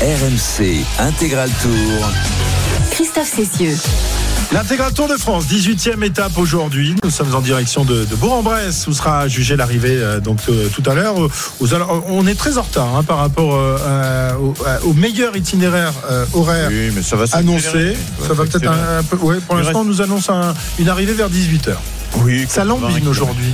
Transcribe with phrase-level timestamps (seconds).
[0.00, 2.10] RMC Intégral Tour.
[2.90, 3.76] Christophe Cessieux.
[4.50, 6.94] L'intégral Tour de France, 18e étape aujourd'hui.
[7.04, 10.82] Nous sommes en direction de, de Bourg-en-Bresse où sera jugée l'arrivée euh, donc euh, tout
[10.90, 11.16] à l'heure.
[11.60, 14.54] Aux alors, On est très en retard hein, par rapport euh, au,
[14.88, 17.94] au meilleur itinéraire euh, horaire Oui, mais ça va annoncé.
[18.26, 19.16] Ça va peut-être un, un peu.
[19.18, 21.74] Ouais, pour l'instant, on nous annonce un- une arrivée vers 18h.
[22.18, 23.10] Oui, Ça 80 lambine kilomètres.
[23.10, 23.52] aujourd'hui.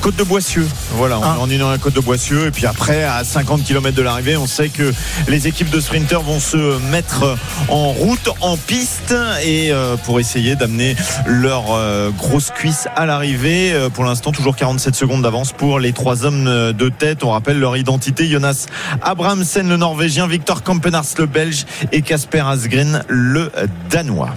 [0.00, 0.66] Côte de Boissieu.
[0.92, 1.36] Voilà, on, Ah.
[1.52, 2.46] est dans la côte de Boissieu.
[2.46, 4.92] Et puis après, à 50 km de l'arrivée, on sait que
[5.28, 7.36] les équipes de sprinters vont se mettre
[7.68, 10.96] en route, en piste, et euh, pour essayer d'amener
[11.26, 13.72] leur euh, grosse cuisse à l'arrivée.
[13.72, 17.24] Euh, pour l'instant, toujours 47 secondes d'avance pour les trois hommes euh, de tête.
[17.24, 18.66] On rappelle leur identité Jonas
[19.02, 23.50] Abrahamsen, le Norvégien, Victor Kampenars, le Belge, et Casper Asgreen, le
[23.90, 24.30] Danois.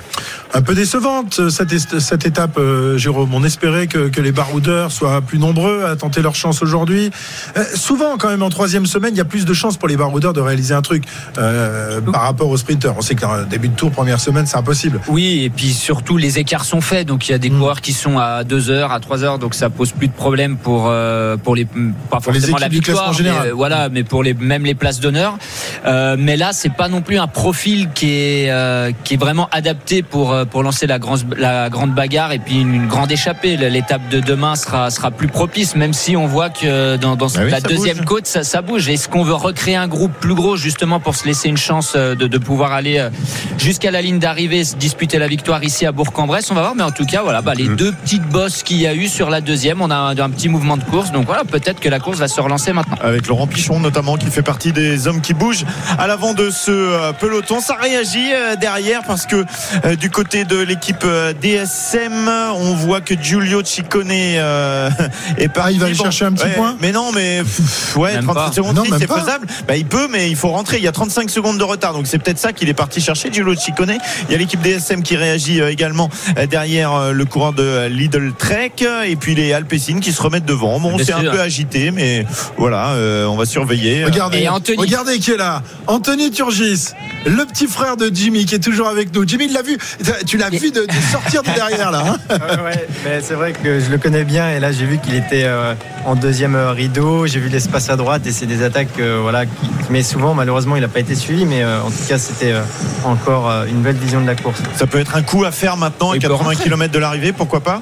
[0.54, 3.34] Un peu décevante euh, cette, cette étape, euh, Jérôme.
[3.34, 7.10] On espérait que, que les baroudeurs soient plus nombreux à tenter leur chance aujourd'hui.
[7.56, 9.96] Euh, souvent, quand même, en troisième semaine, il y a plus de chances pour les
[9.96, 11.06] baroudeurs de réaliser un truc
[11.38, 12.96] euh, par rapport aux sprinteurs.
[12.98, 15.00] On sait qu'un début de tour, première semaine, c'est impossible.
[15.08, 17.58] Oui, et puis surtout les écarts sont faits, donc il y a des Mm.
[17.60, 20.58] coureurs qui sont à 2 heures, à 3 heures, donc ça pose plus de problème
[20.58, 23.42] pour euh, pour les pas Pour les forcément la du victoire, général.
[23.46, 25.38] mais, voilà, mais pour les même les places d'honneur.
[25.86, 29.48] Euh, mais là, c'est pas non plus un profil qui est euh, qui est vraiment
[29.52, 33.12] adapté pour euh, pour lancer la grande la grande bagarre et puis une, une grande
[33.12, 33.58] échappée.
[33.58, 37.42] L'étape de demain sera sera plus propice, même si on voit que dans, dans Ah
[37.46, 38.06] oui, la deuxième bouge.
[38.06, 38.90] côte, ça, ça bouge.
[38.90, 42.16] Est-ce qu'on veut recréer un groupe plus gros justement pour se laisser une chance euh,
[42.16, 43.10] de, de pouvoir aller euh,
[43.58, 46.50] jusqu'à la ligne d'arrivée, se disputer la victoire ici à Bourg-en-Bresse?
[46.52, 47.76] On va voir, mais en tout cas, voilà, bah, les Mm.
[47.76, 50.50] deux petites bosses qu'il y a eu sur la deuxième, on a un, un petit
[50.50, 52.98] mouvement de course, donc voilà, peut-être que la course va se relancer maintenant.
[53.02, 55.66] avec Laurent Pichon notamment qui fait partie des hommes qui bougent
[55.98, 57.60] à l'avant de ce euh, peloton.
[57.62, 59.46] Ça réagit euh, derrière parce que
[59.86, 64.90] euh, du côté de l'équipe euh, DSM, on voit que Giulio Ciccone euh,
[65.38, 65.62] est parti.
[65.68, 68.14] Ah, il va aller Bon, chercher un petit ouais, point Mais non, mais pff, ouais,
[68.14, 68.52] Même 37 pas.
[68.54, 69.46] secondes, c'est faisable.
[69.68, 70.78] Bah, il peut, mais il faut rentrer.
[70.78, 73.30] Il y a 35 secondes de retard, donc c'est peut-être ça qu'il est parti chercher,
[73.32, 73.98] Giulio Ciccone.
[74.30, 78.32] Il y a l'équipe DSM qui réagit euh, également euh, derrière le coureur de Lidl
[78.38, 78.72] Trek
[79.06, 80.80] et puis les Alpecin qui se remettent devant.
[80.80, 82.26] Bon, Bien c'est un peu agité, mais
[82.58, 84.06] voilà, euh, on va surveiller.
[84.06, 84.78] Regardez, Et Anthony.
[84.78, 85.62] regardez qui est là.
[85.88, 86.88] Anthony Turgis,
[87.26, 89.28] le petit frère de Jimmy qui est toujours avec nous.
[89.28, 89.78] Jimmy, il l'a vu.
[90.26, 92.04] Tu l'as vu de, de sortir de derrière là.
[92.06, 94.98] hein Ouais, ouais, mais c'est vrai que je le connais bien et là j'ai vu
[95.00, 95.74] qu'il était euh,
[96.06, 99.52] en deuxième rideau, j'ai vu l'espace à droite et c'est des attaques euh, voilà, qui,
[99.86, 102.52] qui met souvent malheureusement il n'a pas été suivi mais euh, en tout cas c'était
[102.52, 102.62] euh,
[103.04, 104.60] encore euh, une belle vision de la course.
[104.76, 106.64] Ça peut être un coup à faire maintenant à Il peut 80 rentrer.
[106.64, 107.82] km de l'arrivée, pourquoi pas?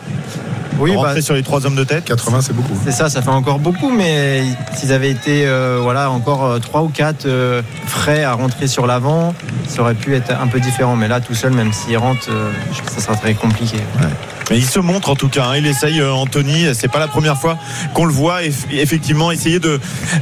[0.79, 2.05] Oui, bah, Rentrer sur les trois hommes de tête.
[2.05, 2.73] 80, c'est beaucoup.
[2.83, 4.43] c'est ça, ça fait encore beaucoup mais
[4.75, 8.87] s'ils avaient été euh, voilà, encore euh, trois ou quatre euh, frais à rentrer sur
[8.87, 9.33] l'avant,
[9.67, 12.51] ça aurait pu être un peu différent mais là tout seul même s'il rentre, euh,
[12.73, 13.77] je pense que ça sera très compliqué.
[14.51, 15.57] Mais il se montre en tout cas, hein.
[15.57, 17.55] il essaye euh, Anthony, c'est pas la première fois
[17.93, 19.79] qu'on le voit eff- effectivement essayer de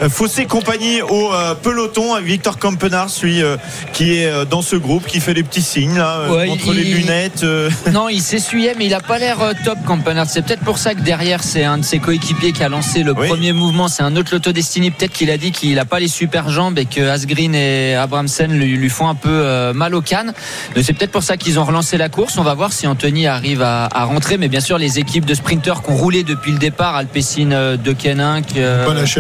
[0.10, 3.56] fausser compagnie au euh, peloton avec Victor Campenard, celui euh,
[3.94, 6.74] qui est euh, dans ce groupe, qui fait des petits signes là, euh, Ouais, entre
[6.74, 7.44] les lunettes.
[7.44, 7.70] euh.
[7.94, 10.28] Non, il s'essuyait, mais il a pas l'air euh, top, Campenard.
[10.30, 13.12] C'est peut-être pour ça que derrière, c'est un de ses coéquipiers qui a lancé le
[13.18, 13.28] Oui.
[13.28, 13.88] premier mouvement.
[13.90, 14.92] C'est un autre Lotto Destiny.
[14.92, 18.52] Peut-être qu'il a dit qu'il a pas les super jambes et que Asgreen et Abramsen
[18.52, 20.34] lui, lui font un peu euh, mal au canne.
[20.76, 22.38] Donc c'est peut-être pour ça qu'ils ont relancé la course.
[22.38, 24.38] On va voir si Anthony arrive à, à rentrer.
[24.38, 27.76] Mais bien sûr, les équipes de sprinteurs qui ont roulé depuis le départ, Alpecin, euh,
[27.78, 27.94] De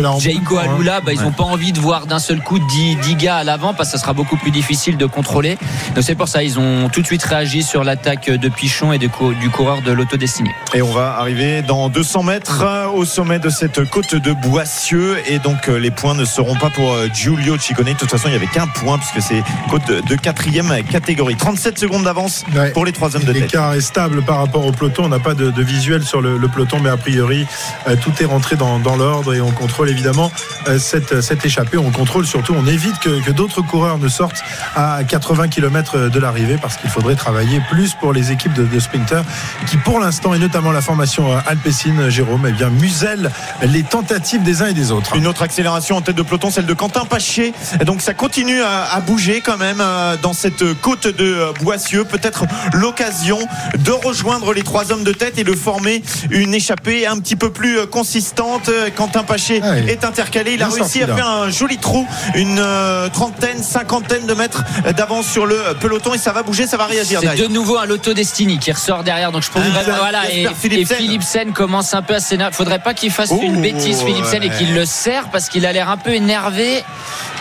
[0.02, 0.22] la rampe.
[0.22, 0.70] Jayco Hein.
[0.76, 3.44] Alula, bah, ils n'ont pas envie de voir d'un seul coup 10, 10 gars à
[3.44, 5.58] l'avant parce que ça sera beaucoup plus difficile de contrôler.
[5.94, 9.00] Donc c'est pour ça ils ont tout de suite réagi sur l'attaque de Pichon et
[9.08, 10.52] cou- du coureur de l'Auto Destiné.
[10.74, 15.18] Et on va arriver dans 200 mètres euh, au sommet de cette côte de Boissieu.
[15.28, 17.86] Et donc euh, les points ne seront pas pour euh, Giulio Ciccone.
[17.86, 21.36] De toute façon, il n'y avait qu'un point puisque c'est côte de, de quatrième catégorie.
[21.36, 22.72] 37 secondes d'avance Ouais.
[22.72, 23.42] pour les trois hommes de tête.
[23.44, 25.06] L'écart est stable par rapport au peloton.
[25.06, 27.46] On n'a pas de, de visuel sur le, le peloton, mais a priori,
[27.88, 30.32] euh, tout est rentré dans, dans l'ordre et on contrôle évidemment
[30.68, 31.78] euh, cette, cette échappée.
[31.78, 34.42] On contrôle surtout, on évite que, que d'autres coureurs ne sortent
[34.76, 38.80] à 80 km de l'arrivée parce qu'il faudrait travailler plus pour les équipes de, de
[38.80, 39.24] sprinters
[39.68, 43.32] qui, pour l'instant, et notamment la formation euh, Alpecin, Jérôme, eh bien, muselle
[43.62, 45.16] les tentatives des uns et des autres.
[45.16, 47.54] Une autre accélération en tête de peloton, celle de Quentin Paché.
[47.80, 51.52] Et Donc ça continue à, à bouger quand même euh, dans cette côte de euh,
[51.62, 52.04] Boissieu.
[52.04, 53.40] Peut-être l'occasion
[53.80, 57.52] de rejoindre les trois hommes de tête et de former une échappée un petit peu
[57.52, 58.70] plus euh, consistante.
[58.70, 59.90] Euh, Quentin Paché Ah oui.
[59.90, 60.54] est intercalé.
[60.54, 62.06] Il a Bien réussi sorti, à faire un joli trou,
[62.36, 64.64] une euh, trentaine, cinquantaine de mètres
[64.96, 67.86] d'avance sur le peloton et ça va bouger, ça va réagir C'est de nouveau un
[67.86, 69.32] Lotto Destiny qui ressort derrière.
[69.32, 70.32] Donc je pense Ah, voilà.
[70.32, 71.54] Et, et Philipsen.
[71.54, 72.54] Commence un peu à s'énerver.
[72.56, 74.58] Faudrait pas qu'il fasse Oh, une bêtise Philipsen et ouais.
[74.58, 76.84] qu'il le serre parce qu'il a l'air un peu énervé.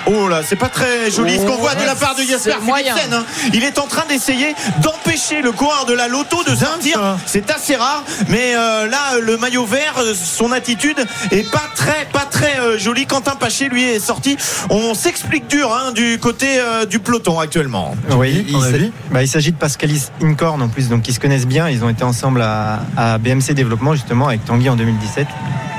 [0.08, 2.55] Oh là, c'est pas très joli ce qu'on voit de la part de Jasper.
[2.94, 3.12] Philipsen.
[3.12, 3.25] hein.
[3.53, 7.17] Il est en train d'essayer d'empêcher le coureur de la loto de sortir.
[7.26, 10.99] C'est assez rare, mais euh, là, le maillot vert, euh, son attitude
[11.32, 13.06] est pas très, pas très euh, jolie.
[13.06, 14.37] Quentin Paché, lui, est sorti.
[14.70, 17.97] On s'explique dur hein, du côté euh, du peloton actuellement.
[18.11, 21.69] Oui, il, bah, il s'agit de Pascalis Incorn en plus, donc ils se connaissent bien.
[21.69, 25.26] Ils ont été ensemble à, à BMC Développement justement avec Tanguy en 2017.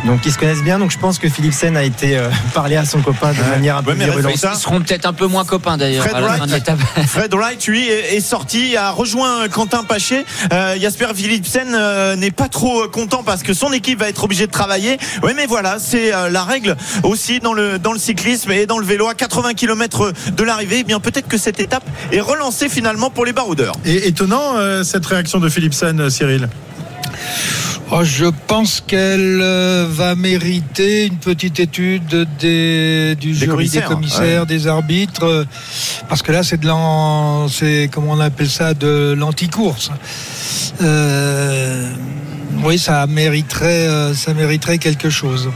[0.06, 0.77] Donc ils se connaissent bien.
[0.80, 3.83] Donc je pense que Philipsen a été euh, parlé à son copain de manière un
[3.83, 6.71] peu Ouais, mais Ils seront peut-être un peu moins copains d'ailleurs Fred Wright.
[7.07, 7.33] Fred
[7.67, 10.25] lui, est sorti, a rejoint Quentin Paché.
[10.51, 14.47] Euh, Jasper Philipsen euh, n'est pas trop content parce que son équipe va être obligée
[14.47, 14.97] de travailler.
[15.23, 18.79] Oui, mais voilà, c'est euh, la règle aussi dans le dans le cyclisme et dans
[18.79, 20.77] le vélo à 80 km de l'arrivée.
[20.79, 23.73] Eh bien, peut-être que cette étape est relancée finalement pour les baroudeurs.
[23.85, 26.49] Et étonnant euh, cette réaction de Philipsen, Cyril?
[27.89, 33.95] Oh, je pense qu'elle euh, va mériter une petite étude des, du jury, commissaires, des
[33.95, 35.45] commissaires, des arbitres, euh,
[36.09, 39.91] parce que là, c'est de l'an, c'est comment on appelle ça, de l'anticourse.
[40.81, 41.89] Euh,
[42.63, 45.49] oui, ça mériterait, euh, ça mériterait quelque chose.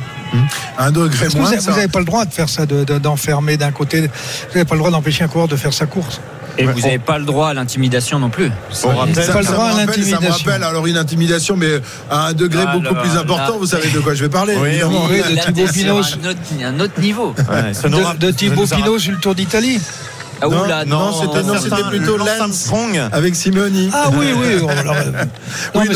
[0.78, 1.50] Un degré que vous moins.
[1.52, 4.00] n'avez ça- pas le droit de faire ça, de- de- d'enfermer d'un côté.
[4.04, 4.08] Vous
[4.56, 6.22] n'avez pas le droit d'empêcher un coureur de faire sa course.
[6.62, 8.52] Et vous n'avez pas le droit à l'intimidation non plus.
[8.84, 10.46] On rappelle- pas le ça, droit me à rappelle, ça me l'intimidation.
[10.46, 13.54] rappelle alors une intimidation, mais à un degré Ah, beaucoup plus important.
[13.54, 13.58] là.
[13.60, 14.56] Vous savez de quoi je vais parler.
[14.62, 15.06] Oui, évidemment.
[15.10, 15.98] oui, de Thibaut Pinot.
[15.98, 17.34] Un autre, un autre niveau.
[17.38, 19.80] Ouais, De, Thibaut Pinot sur le Tour d'Italie.
[20.42, 22.30] Ah, Non, oula, non, c'était- non, plutôt Lance.
[22.40, 23.02] Armstrong.
[23.12, 23.90] Avec Simeoni.
[23.94, 24.68] Ah oui, oui.
[25.76, 25.88] Oui,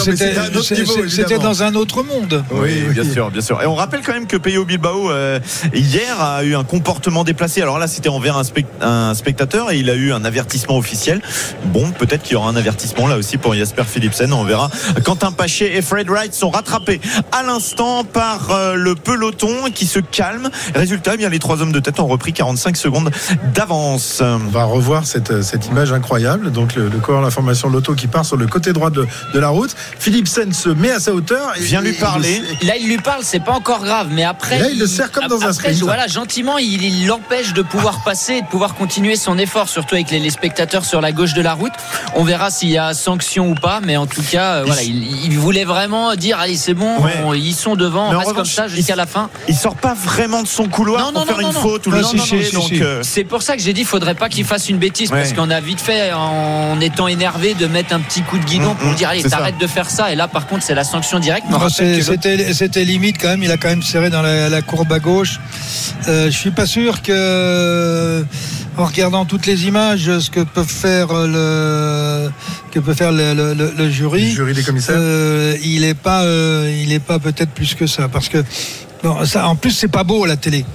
[1.09, 2.44] c'était dans un autre monde.
[2.51, 3.62] Oui, bien sûr, bien sûr.
[3.62, 5.39] Et on rappelle quand même que Peyo Bilbao euh,
[5.74, 7.62] hier a eu un comportement déplacé.
[7.62, 11.21] Alors là, c'était envers un, spect- un spectateur et il a eu un avertissement officiel.
[11.65, 14.31] Bon, peut-être qu'il y aura un avertissement là aussi pour Jasper Philipsen.
[14.33, 14.69] On verra.
[15.03, 17.01] Quentin Paché et Fred Wright sont rattrapés
[17.31, 20.50] à l'instant par euh, le peloton qui se calme.
[20.75, 23.12] Résultat, eh bien les trois hommes de tête ont repris 45 secondes
[23.53, 24.21] d'avance.
[24.45, 26.51] On va revoir cette, cette image incroyable.
[26.51, 29.07] Donc le, le coureur de la formation Loto qui part sur le côté droit de,
[29.33, 29.75] de la route.
[29.99, 31.53] Philipsen se met à sa hauteur.
[31.57, 32.41] et- Vient lui et- parler.
[32.61, 34.59] et- Là, il lui parle, c'est pas encore grave, mais après.
[34.59, 35.79] Là, il le serre comme dans un sprint.
[35.83, 40.11] Voilà, gentiment, il il l'empêche de pouvoir passer, de pouvoir continuer son effort, surtout avec
[40.11, 41.71] les, les spectateurs sur la gauche de la route.
[42.15, 45.25] On verra s'il y a sanction ou pas, mais en tout cas, euh, voilà, il,
[45.25, 47.11] il voulait vraiment dire allez, c'est bon, Ouais.
[47.23, 49.29] on- ils sont devant, Mais on reste comme ça jusqu'à il- la fin.
[49.47, 51.87] Il sort pas vraiment de son couloir Non, pour non, faire non, une non, faute
[51.87, 52.81] ou le Ah, si.
[52.83, 55.19] euh, C'est pour ça que j'ai dit, il faudrait pas qu'il fasse une bêtise, Ouais.
[55.19, 58.74] parce qu'on a vite fait, en étant énervé, de mettre un petit coup de guidon
[58.74, 60.12] Mm, pour mm, dire allez, t'arrêtes de faire ça.
[60.12, 61.48] Et là, par contre, c'est la sanction directe.
[61.50, 63.44] Non, C'était c'était limite quand même.
[63.44, 65.39] Il a quand même serré dans la, la courbe à gauche.
[66.07, 68.25] Euh, je suis pas sûr que,
[68.77, 72.30] en regardant toutes les images, ce que peut faire le
[72.71, 74.95] que peut faire le, le- le- le Le jury, jury des commissaires.
[74.98, 78.44] euh, il est pas, euh, il est pas peut-être plus que ça, parce que
[79.04, 80.66] bon, ça, en plus c'est pas beau la télé.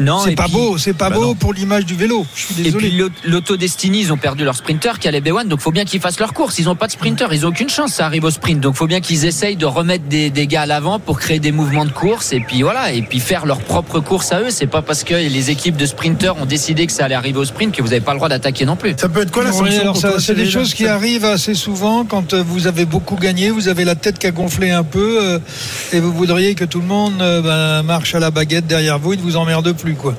[0.00, 1.34] Non, C'est et pas puis- beau, c'est pas Bah beau non.
[1.34, 2.24] pour l'image du vélo.
[2.34, 2.88] Je suis Et désolé.
[2.88, 6.00] puis l'Aut- l'Auto Destiny, ils ont perdu leur sprinter, Caleb Ewan, donc faut bien qu'ils
[6.00, 6.58] fassent leur course.
[6.58, 8.60] Ils n'ont pas de sprinter, ils ont aucune chance, ça arrive au sprint.
[8.60, 11.52] Donc faut bien qu'ils essayent de remettre des, des gars à l'avant pour créer des
[11.52, 14.50] mouvements de course et puis voilà, et puis faire leur propre course à eux.
[14.50, 17.44] C'est pas parce que les équipes de sprinters ont décidé que ça allait arriver au
[17.44, 18.94] sprint que vous n'avez pas le droit d'attaquer non plus.
[18.98, 22.42] Ça peut être quoi la sanction c'est des choses qui arrivent assez souvent quand euh,
[22.46, 25.38] vous avez beaucoup gagné, vous avez la tête qui a gonflé un peu euh,
[25.92, 29.12] et vous voudriez que tout le monde euh, ben, marche à la baguette derrière vous
[29.14, 30.14] et ne vous emmerde plus quoi.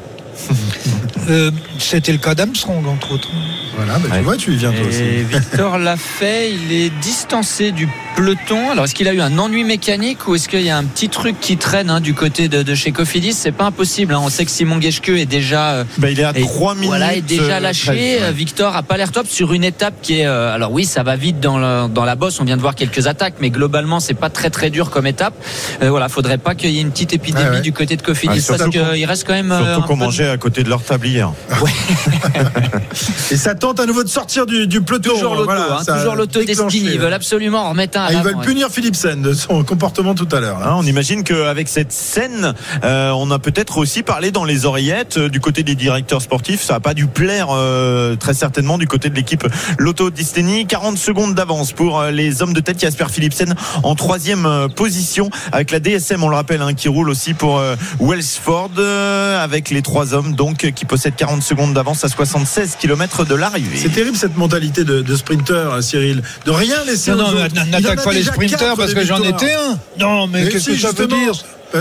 [1.30, 3.30] Euh, C'était le cas d'Armstrong entre autres.
[3.78, 5.02] Voilà, bah, tu vois, tu y viens toi aussi.
[5.04, 8.72] Et Victor l'a fait, il est distancé du peloton.
[8.72, 11.08] Alors est-ce qu'il a eu un ennui mécanique ou est-ce qu'il y a un petit
[11.08, 13.34] truc qui traîne hein, du côté de, de chez Cofidis?
[13.34, 14.14] C'est pas impossible.
[14.14, 14.20] hein.
[14.24, 16.88] On sait que Simon Geschke est déjà euh, bah, il est à Et 3 minutes.
[16.90, 17.86] Voilà, est déjà euh, lâché.
[18.18, 18.32] 13, ouais.
[18.34, 20.26] Victor a pas l'air top sur une étape qui est.
[20.26, 22.40] euh, alors oui, ça va vite dans, le- dans la bosse.
[22.42, 25.36] On vient de voir quelques attaques, mais globalement, c'est pas très très dur comme étape.
[25.84, 27.62] Euh, voilà, faudrait pas qu'il y ait une petite épidémie Ouais, ouais.
[27.62, 29.54] du côté de Cofidis Ah, parce qu'il reste quand même.
[29.56, 31.32] Surtout un qu'on mangeait à côté de leur table hier.
[33.32, 35.12] Et ça tente à nouveau de sortir du, du peloton.
[35.12, 36.44] Toujours l'auto, Voilà, hein, toujours l'auto.
[36.44, 36.92] Destiny.
[36.94, 38.06] Ils veulent absolument en remettre un.
[38.08, 38.46] Ah, ils veulent ouais.
[38.46, 40.60] punir Philipsen de son comportement tout à l'heure.
[40.66, 45.18] Hein, on imagine qu'avec cette scène, euh, on a peut-être aussi parlé dans les oreillettes
[45.18, 46.62] euh, du côté des directeurs sportifs.
[46.62, 49.46] Ça n'a pas dû plaire euh, très certainement du côté de l'équipe
[49.78, 50.66] Lotto Destiny.
[50.66, 55.30] 40 secondes d'avance pour euh, les hommes de tête Jasper Philipsen en troisième euh, position
[55.52, 59.70] avec la DSM, on le rappelle, hein, qui roule aussi pour euh, Wellsford euh, avec
[59.70, 63.78] les trois hommes donc qui possèdent 40 secondes d'avance à 76 km de l'arrivée.
[63.78, 66.22] C'est terrible cette mentalité de, de sprinter, hein, Cyril.
[66.46, 67.40] De rien laisser Non, aux non,
[67.72, 69.78] n'attaque a pas les sprinters parce que j'en étais un.
[70.00, 71.34] Non, mais Mais qu'est-ce si, que ça veut dire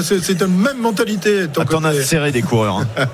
[0.02, 1.47] C'est c'est la même mentalité.
[1.52, 2.04] ton T'en as côté.
[2.04, 2.78] serré des coureurs.
[2.78, 2.87] hein.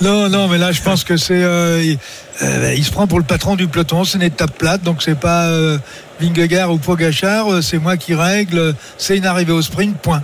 [0.00, 1.42] Non, non, mais là, je pense que c'est.
[1.44, 1.98] euh, il,
[2.42, 4.04] euh, il se prend pour le patron du peloton.
[4.04, 5.78] C'est une étape plate, donc c'est pas euh,
[6.20, 7.52] Vingegaard ou Pogachar.
[7.52, 8.74] euh, C'est moi qui règle.
[8.96, 9.96] C'est une arrivée au sprint.
[9.98, 10.22] Point.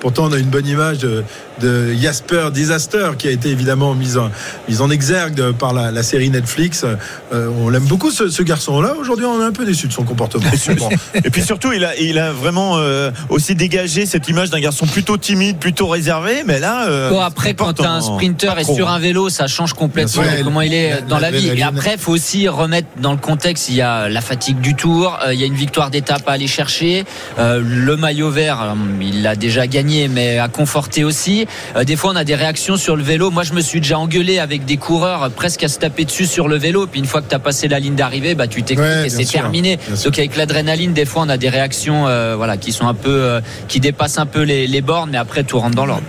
[0.00, 1.24] Pourtant, on a une bonne image de,
[1.60, 4.30] de Jasper Disaster qui a été évidemment mise en,
[4.68, 6.84] mise en exergue par la, la série Netflix.
[7.32, 8.94] Euh, on l'aime beaucoup ce, ce garçon-là.
[9.00, 10.44] Aujourd'hui, on est un peu déçu de son comportement.
[11.14, 14.86] Et puis surtout, il a, il a vraiment euh, aussi dégagé cette image d'un garçon
[14.86, 16.42] plutôt timide, plutôt réservé.
[16.46, 18.94] Mais là, euh, Bon, après, quand un sprinter est sur hein.
[18.94, 21.48] un vélo, ça change complètement comment il est La- dans la vie.
[21.48, 24.74] Et après, il faut aussi remettre dans le contexte, il y a la fatigue du
[24.74, 27.04] tour, euh, il y a une victoire d'étape à aller chercher,
[27.38, 31.46] euh, le maillot vert, euh, il l'a déjà gagné, mais à conforter aussi.
[31.76, 33.30] Euh, des fois, on a des réactions sur le vélo.
[33.30, 36.48] Moi, je me suis déjà engueulé avec des coureurs presque à se taper dessus sur
[36.48, 36.86] le vélo.
[36.86, 39.10] Puis une fois que tu as passé la ligne d'arrivée, bah, tu t'expliques Ouais, et
[39.10, 39.78] c'est terminé.
[40.04, 43.10] Donc avec l'adrénaline, des fois, on a des réactions euh, voilà, qui sont un peu,
[43.10, 46.04] euh, qui dépassent un peu les, les bornes, mais après, tout rentre dans l'ordre.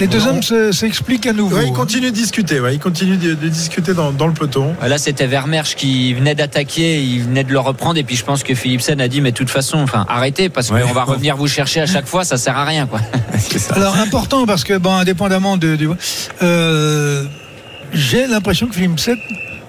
[0.00, 1.56] Les deux hommes se- s'expliquent à nouveau.
[1.56, 1.74] Ouais, il hein.
[1.74, 2.60] continue de discuter.
[2.60, 4.74] Ouais, il continue de, de discuter dans, dans le peloton.
[4.86, 8.42] Là, c'était Vermersch qui venait d'attaquer, il venait de le reprendre, et puis je pense
[8.42, 10.82] que Philipsen a dit, mais de toute façon, enfin, arrêtez, parce Ouais.
[10.82, 13.00] qu'on va revenir vous chercher à chaque fois, ça sert à rien, quoi.
[13.38, 13.74] Ça.
[13.74, 15.88] Alors important parce que bon, indépendamment de, du-
[16.42, 17.24] euh,
[17.92, 19.16] j'ai l'impression que Philipsen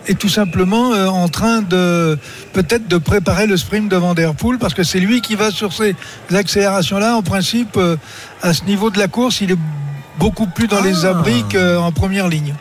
[0.08, 2.18] est tout simplement euh, en train de
[2.54, 5.52] peut-être de préparer le sprint de Van Der Poel parce que c'est lui qui va
[5.52, 5.96] sur ces
[6.34, 7.16] accélérations-là.
[7.16, 7.96] En principe, euh,
[8.42, 9.58] à ce niveau de la course, il est
[10.20, 11.10] beaucoup plus dans les Ah.
[11.12, 12.54] abris qu'en première ligne.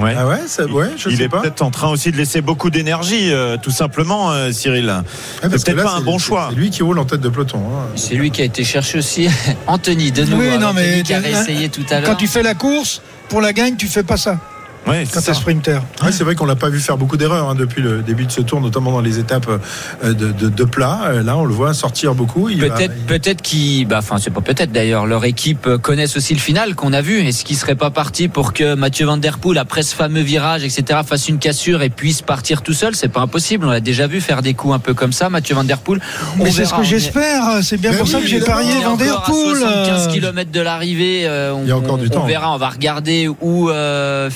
[0.00, 0.14] Ouais.
[0.16, 2.70] Ah ouais, ça, ouais, je il sais est peut-être en train aussi de laisser beaucoup
[2.70, 4.86] d'énergie, euh, tout simplement, euh, Cyril.
[4.88, 4.94] Ouais,
[5.42, 6.46] c'est peut-être là, pas un bon choix.
[6.50, 7.58] C'est lui qui roule en tête de peloton.
[7.58, 7.88] hein.
[7.96, 9.28] C'est lui qui a été cherché aussi.
[9.66, 10.40] Anthony, de nouveau.
[10.42, 12.08] Oui, non, Anthony mais qui a réessayé tout à l'heure.
[12.08, 14.38] Quand tu fais la course, pour la gagne, tu fais pas ça
[14.86, 15.34] Ouais, quand c'est ça.
[15.34, 15.80] sprinter.
[16.02, 18.32] Ouais, c'est vrai qu'on l'a pas vu faire beaucoup d'erreurs hein, depuis le début de
[18.32, 21.02] ce tour, notamment dans les étapes euh, de, de, de plat.
[21.06, 22.48] Euh, Là, on le voit sortir beaucoup.
[22.48, 25.78] Il va- Peut-être, il- peut-être qu'ils, bah, enfin, c'est pas peut-être d'ailleurs, leur équipe euh,
[25.78, 27.20] connaissent aussi le final qu'on a vu.
[27.20, 30.64] Est-ce qu'ils seraient pas partis pour que Mathieu Van Der Poel, après ce fameux virage,
[30.64, 32.96] etc., fasse une cassure et puisse partir tout seul?
[32.96, 33.66] C'est pas impossible.
[33.66, 36.00] On l'a déjà vu faire des coups un peu comme ça, Mathieu Van Der Poel.
[36.40, 37.62] On Mais c'est ce que j'espère.
[37.62, 39.56] C'est bien Mais pour oui, ça que j'ai parié Van Der Poel.
[39.58, 41.20] 75 euh, km de l'arrivée.
[41.26, 42.22] euh, on, Il y a encore du on- temps.
[42.24, 44.28] on verra, on va regarder où euh,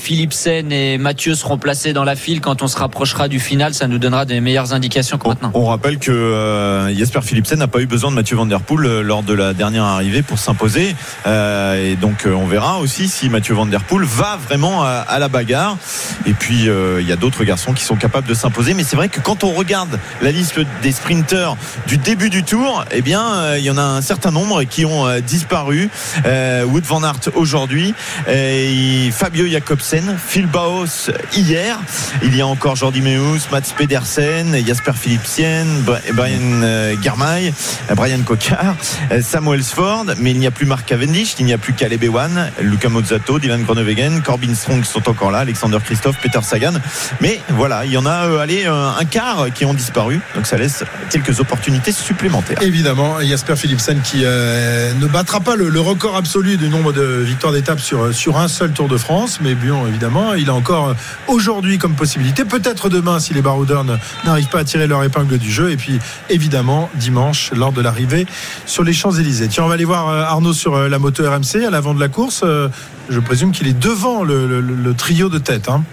[0.44, 3.72] Et Mathieu seront placés dans la file quand on se rapprochera du final.
[3.74, 5.50] Ça nous donnera des meilleures indications que maintenant.
[5.54, 8.86] on rappelle que euh, Jasper Philipsen n'a pas eu besoin de Mathieu Van Der Poel
[8.86, 10.94] euh, lors de la dernière arrivée pour s'imposer.
[11.26, 14.88] Euh, et donc euh, on verra aussi si Mathieu Van Der Poel va vraiment à,
[14.88, 15.78] à la bagarre.
[16.26, 18.74] Et puis euh, il y a d'autres garçons qui sont capables de s'imposer.
[18.74, 22.84] Mais c'est vrai que quand on regarde la liste des sprinteurs du début du tour,
[22.90, 25.88] eh bien euh, il y en a un certain nombre qui ont disparu.
[26.26, 27.94] Euh, Wood Van Aert aujourd'hui,
[28.28, 31.78] et Fabio Jacobsen, Phil Baos hier.
[32.22, 37.52] Il y a encore Jordi Meus, Mats Pedersen, Jasper Philipsen, Bra- Brian euh, Germay,
[37.90, 38.74] euh, Brian Cocard,
[39.12, 42.02] euh, Samuel Sford, mais il n'y a plus Mark Cavendish, il n'y a plus Caleb
[42.02, 46.74] Ewan, Luca Mozzato, Dylan Groenewegen, Corbin Strong sont encore là, Alexander Christophe, Peter Sagan.
[47.20, 50.84] Mais voilà, il y en a allez, un quart qui ont disparu, donc ça laisse
[51.10, 52.60] quelques opportunités supplémentaires.
[52.62, 57.52] Évidemment, Jasper Philipsen qui ne battra pas le, le record absolu du nombre de victoires
[57.52, 60.94] d'étapes sur, sur un seul Tour de France, mais bon, évidemment, il a encore euh,
[61.28, 63.84] aujourd'hui comme possibilité, peut-être demain si les baroudeurs
[64.24, 65.98] n'arrivent pas à tirer leur épingle du jeu, et puis
[66.30, 68.26] évidemment dimanche lors de l'arrivée
[68.66, 69.48] sur les Champs-Élysées.
[69.48, 72.00] Tiens, on va aller voir euh, Arnaud sur euh, la moto RMC à l'avant de
[72.00, 72.44] la course.
[73.08, 75.68] Je présume qu'il est devant le trio de tête.
[75.68, 75.84] hein.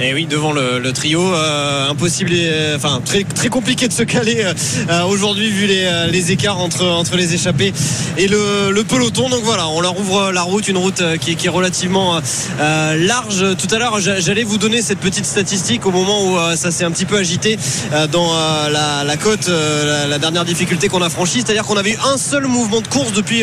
[0.00, 4.04] Et oui, devant le, trio, euh, impossible, et, euh, enfin très très compliqué de se
[4.04, 4.44] caler
[4.88, 7.72] euh, aujourd'hui vu les, écarts entre entre les échappés
[8.16, 9.28] et le, peloton.
[9.28, 12.20] Donc voilà, on leur ouvre la route, une route qui, est- relativement
[12.58, 13.56] large.
[13.56, 16.84] Tout à l'heure, j'a- j'allais vous donner cette petite statistique au moment où ça s'est
[16.84, 17.58] un petit peu agité
[18.12, 18.32] dans
[18.70, 22.80] la, côte, la, dernière difficulté qu'on a franchie, c'est-à-dire qu'on avait eu un seul mouvement
[22.82, 23.42] de course depuis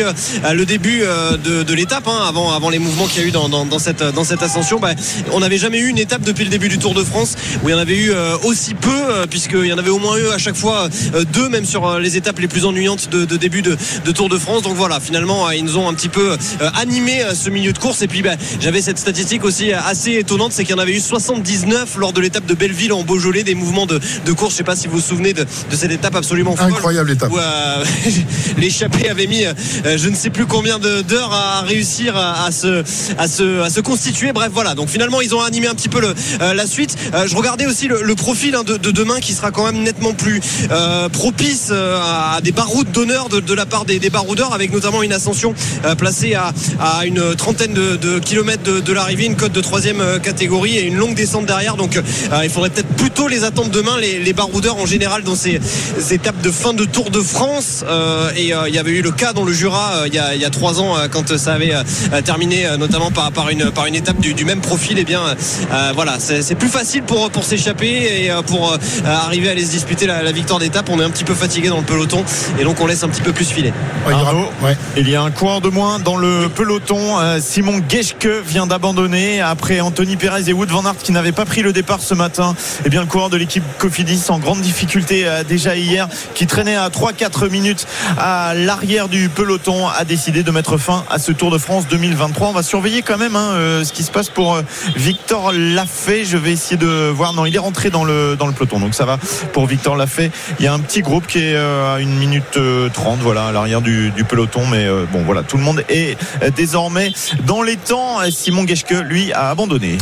[0.50, 3.66] le début de, l'étape, hein, avant avant les mouvements qu'il y a eu dans, dans,
[3.66, 4.80] dans cette dans cette ascension.
[4.80, 4.92] Bah,
[5.32, 7.72] on n'avait jamais eu une étape depuis le début du Tour de France où il
[7.72, 10.28] y en avait eu euh, aussi peu, euh, puisqu'il y en avait au moins eu
[10.28, 13.62] à chaque fois euh, deux, même sur les étapes les plus ennuyantes de, de début
[13.62, 14.62] de, de Tour de France.
[14.62, 16.36] Donc voilà, finalement, ils nous ont un petit peu
[16.74, 18.02] animé ce milieu de course.
[18.02, 21.00] Et puis bah, j'avais cette statistique aussi assez étonnante, c'est qu'il y en avait eu
[21.00, 24.52] 79 lors de l'étape de Belleville en Beaujolais, des mouvements de, de course.
[24.52, 27.32] Je sais pas si vous vous souvenez de, de cette étape absolument folle Incroyable étape.
[27.32, 27.84] où euh,
[28.58, 29.52] l'échappée avait mis euh,
[29.96, 32.84] je ne sais plus combien d'heures à réussir à, à se,
[33.18, 34.32] à, se, à se constituer.
[34.32, 34.74] Bref, voilà.
[34.74, 36.96] Donc finalement, ils ont animé un petit peu le, la suite.
[37.14, 39.82] Euh, je regardais aussi le, le profil hein, de, de demain qui sera quand même
[39.82, 40.40] nettement plus
[40.70, 44.72] euh, propice euh, à des baroudes d'honneur de, de la part des, des baroudeurs, avec
[44.72, 49.36] notamment une ascension euh, placée à, à une trentaine de, de kilomètres de, l'arrivée, une
[49.36, 51.76] cote de troisième euh, catégorie et une longue descente derrière.
[51.76, 52.02] Donc euh,
[52.44, 55.60] il faudrait peut-être plutôt les attendre demain, les, les baroudeurs en général dans ces,
[55.98, 57.84] ces étapes de fin de Tour de France.
[57.86, 60.40] Euh, et euh, il y avait eu le cas dans le Jura euh, il y,
[60.40, 63.70] y a trois ans euh, quand ça avait euh, terminé euh, notamment par, par, une,
[63.70, 64.98] par une étape du, du même profil.
[64.98, 69.48] Et bien euh, voilà, c'est plus facile pour, pour s'échapper et euh, pour euh, arriver
[69.48, 70.88] à aller se disputer la, la victoire d'étape.
[70.90, 72.24] On est un petit peu fatigué dans le peloton
[72.58, 73.70] et donc on laisse un petit peu plus filer.
[74.06, 74.76] Ouais, il y aura- Arnaud, ouais.
[74.96, 77.18] Il y a un coureur de moins dans le peloton.
[77.20, 81.44] Euh, Simon Geschke vient d'abandonner après Anthony Perez et Wood Van Aert qui n'avaient pas
[81.44, 82.54] pris le départ ce matin.
[82.84, 86.76] Et bien le coureur de l'équipe Cofidis en grande difficulté euh, déjà hier, qui traînait
[86.76, 87.86] à 3-4 minutes
[88.18, 92.48] à l'arrière du peloton, a décidé de mettre fin à ce Tour de France 2023.
[92.48, 94.62] On va surveiller quand même hein, euh, ce qui se passe pour euh,
[94.96, 96.15] Victor Lafay.
[96.24, 97.32] Je vais essayer de voir.
[97.32, 99.18] Non, il est rentré dans le dans le peloton, donc ça va
[99.52, 100.30] pour Victor Lafay.
[100.58, 103.46] Il y a un petit groupe qui est euh, à une minute euh, 30, voilà,
[103.46, 104.66] à l'arrière du, peloton.
[104.66, 107.12] Mais euh, bon, voilà, tout le monde est euh, désormais
[107.46, 108.18] dans les temps.
[108.30, 109.98] Simon Geschke, lui, a abandonné.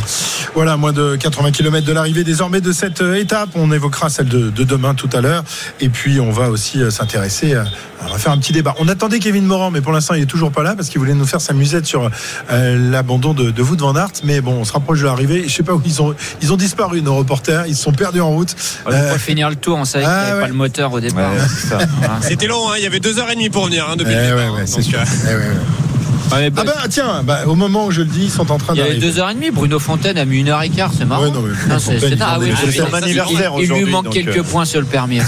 [0.55, 3.49] Voilà, moins de 80 km de l'arrivée désormais de cette euh, étape.
[3.55, 5.43] On évoquera celle de, de demain tout à l'heure.
[5.81, 7.65] Et puis, on va aussi euh, s'intéresser, à,
[8.17, 8.73] faire un petit débat.
[8.79, 11.13] On attendait Kevin Morand, mais pour l'instant, il est toujours pas là parce qu'il voulait
[11.13, 12.09] nous faire sa musette sur
[12.51, 14.11] euh, l'abandon de, de van Aert.
[14.23, 15.43] Mais bon, on se rapproche de l'arrivée.
[15.45, 16.04] Je sais pas où ils ont,
[16.41, 17.65] ils ont disparu, nos reporters.
[17.67, 18.53] Ils se sont perdus en route.
[18.83, 20.41] Pour Euh, finir le tour, on savait ah, qu'il n'y avait ouais.
[20.41, 21.31] pas le moteur au départ.
[22.21, 24.15] C'était long, hein, il y avait deux heures et demie pour venir hein, depuis eh
[24.15, 24.99] le ouais, départ, ouais, hein, c'est donc, sûr.
[24.99, 25.84] euh, Eh
[26.33, 28.57] ouais, bah, Ah bah tiens, bah, au moment où je le dis, ils sont en
[28.57, 28.99] train il y d'arriver.
[28.99, 29.51] deux heures et demie.
[29.51, 31.23] Bruno Fontaine a mis une heure et quart, c'est marrant.
[31.23, 32.45] Ouais, non, mais Bruno Non, c'est- Fontaine, c'est- il ah oui,
[32.93, 34.43] anniversaire il, il lui manque quelques euh.
[34.43, 35.19] points sur le permis.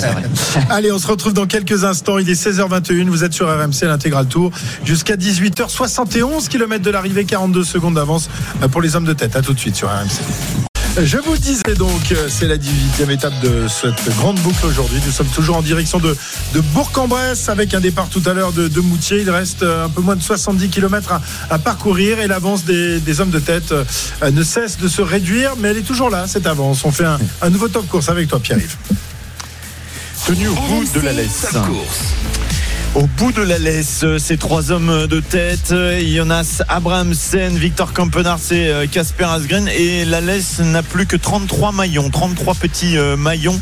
[0.70, 2.18] Allez, on se retrouve dans quelques instants.
[2.18, 3.08] Il est 16h21.
[3.08, 4.50] Vous êtes sur RMC, l'intégral tour.
[4.84, 8.28] Jusqu'à 18h71 km de l'arrivée, 42 secondes d'avance
[8.62, 9.36] euh, pour les hommes de tête.
[9.36, 10.69] À tout de suite sur RMC.
[11.02, 15.00] Je vous disais donc, euh, c'est la 18e étape de cette grande boucle aujourd'hui.
[15.06, 16.14] Nous sommes toujours en direction de,
[16.52, 19.20] de Bourg-en-Bresse avec un départ tout à l'heure de, de Moutier.
[19.22, 23.00] Il reste euh, un peu moins de 70 km à, à parcourir et l'avance des,
[23.00, 23.84] des hommes de tête euh,
[24.30, 26.84] ne cesse de se réduire, mais elle est toujours là, cette avance.
[26.84, 28.76] On fait un, un nouveau top course avec toi, Pierre-Yves.
[30.26, 31.46] Tenu au bout de la laisse.
[31.50, 32.14] Top course.
[32.96, 37.92] Au bout de la laisse, euh, ces trois hommes de tête, euh, Jonas Abrahamsen, Victor
[37.92, 39.68] Kampenarts et euh, Casper Asgren.
[39.68, 43.60] Et la laisse n'a plus que 33 maillons, 33 petits euh, maillons.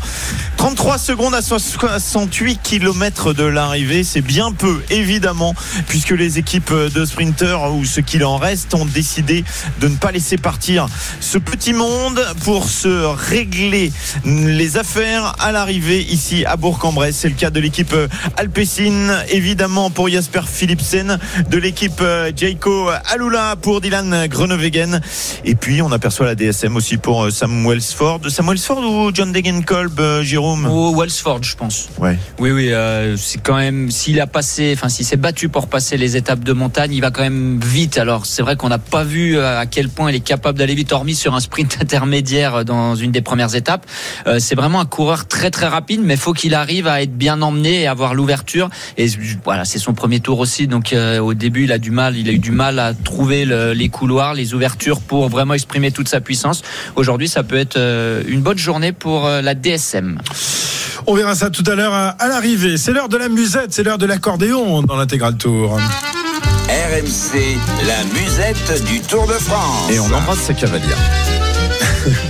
[0.57, 5.53] 33 secondes à 68 km de l'arrivée, c'est bien peu, évidemment,
[5.87, 9.45] puisque les équipes de sprinters ou ce qu'il en reste ont décidé
[9.79, 10.87] de ne pas laisser partir
[11.21, 13.93] ce petit monde pour se régler
[14.25, 17.15] les affaires à l'arrivée ici à Bourg-en-Bresse.
[17.19, 17.95] C'est le cas de l'équipe
[18.35, 22.01] Alpecin, évidemment pour Jasper Philipsen, de l'équipe
[22.35, 25.01] Jaco Alula pour Dylan Groenewegen.
[25.45, 28.21] Et puis on aperçoit la DSM aussi pour euh, Sam Wellsford.
[28.29, 30.65] Sam Wellsford ou John Degenkolb, euh, Jérôme?
[30.65, 31.89] Au Wellsford, je pense.
[31.97, 32.17] Ouais.
[32.39, 35.97] Oui, oui, euh, c'est quand même s'il a passé, enfin s'il s'est battu pour passer
[35.97, 37.97] les étapes de montagne, il va quand même vite.
[37.97, 40.75] Alors c'est vrai qu'on n'a pas vu euh, à quel point il est capable d'aller
[40.75, 43.85] vite, hormis sur un sprint intermédiaire dans une des premières étapes.
[44.27, 47.41] Euh, c'est vraiment un coureur très très rapide, mais faut qu'il arrive à être bien
[47.41, 48.69] emmené et avoir l'ouverture.
[48.97, 49.08] Et
[49.43, 52.27] voilà, c'est son premier tour aussi, donc euh, au début il a du mal, il
[52.29, 56.07] a eu du mal à trouver le- les couloirs, les ouvertures pour vraiment exprimer toute
[56.09, 56.61] sa puissance.
[56.95, 60.19] Aujourd'hui, ça peut être euh, une bonne journée pour euh, la DSM.
[61.07, 62.77] On verra ça tout à l'heure à, à l'arrivée.
[62.77, 65.79] C'est l'heure de la musette, c'est l'heure de l'accordéon dans l'intégral tour.
[66.67, 69.91] RMC, la musette du Tour de France.
[69.91, 70.97] Et on embrasse sa cavalière.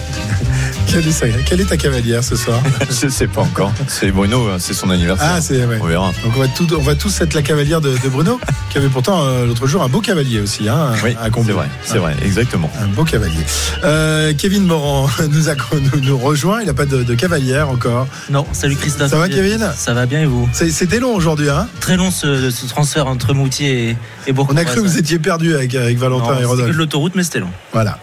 [0.92, 3.72] Quelle est, sa- quelle est ta cavalière ce soir Je sais pas encore.
[3.88, 5.34] C'est Bruno, hein, c'est son anniversaire.
[5.36, 5.78] Ah, c'est ouais.
[5.82, 6.08] On verra.
[6.24, 8.40] Donc on va, tout, on va tous être la cavalière de, de Bruno,
[8.72, 11.68] qui avait pourtant euh, l'autre jour un beau cavalier aussi, hein, Oui, à c'est vrai,
[11.86, 12.72] c'est vrai, exactement.
[12.82, 13.44] Un beau cavalier.
[13.84, 15.54] Euh, Kevin Morand nous, a,
[15.94, 16.62] nous, nous rejoint.
[16.62, 18.08] Il n'a pas de, de cavalière encore.
[18.32, 19.12] Non, salut Christophe.
[19.12, 19.70] Ça va, Kevin?
[19.76, 20.50] Ça va bien et vous?
[20.54, 21.50] C'était long aujourd'hui.
[21.52, 21.68] Hein?
[21.82, 23.98] Très long ce, ce transfert entre Moutier et,
[24.28, 26.48] et bourg on a cru que vous étiez perdu avec, avec Valentin et C'était que
[26.48, 26.68] Rodolphe.
[26.72, 27.52] de l'autoroute, mais c'était long.
[27.74, 28.00] Voilà.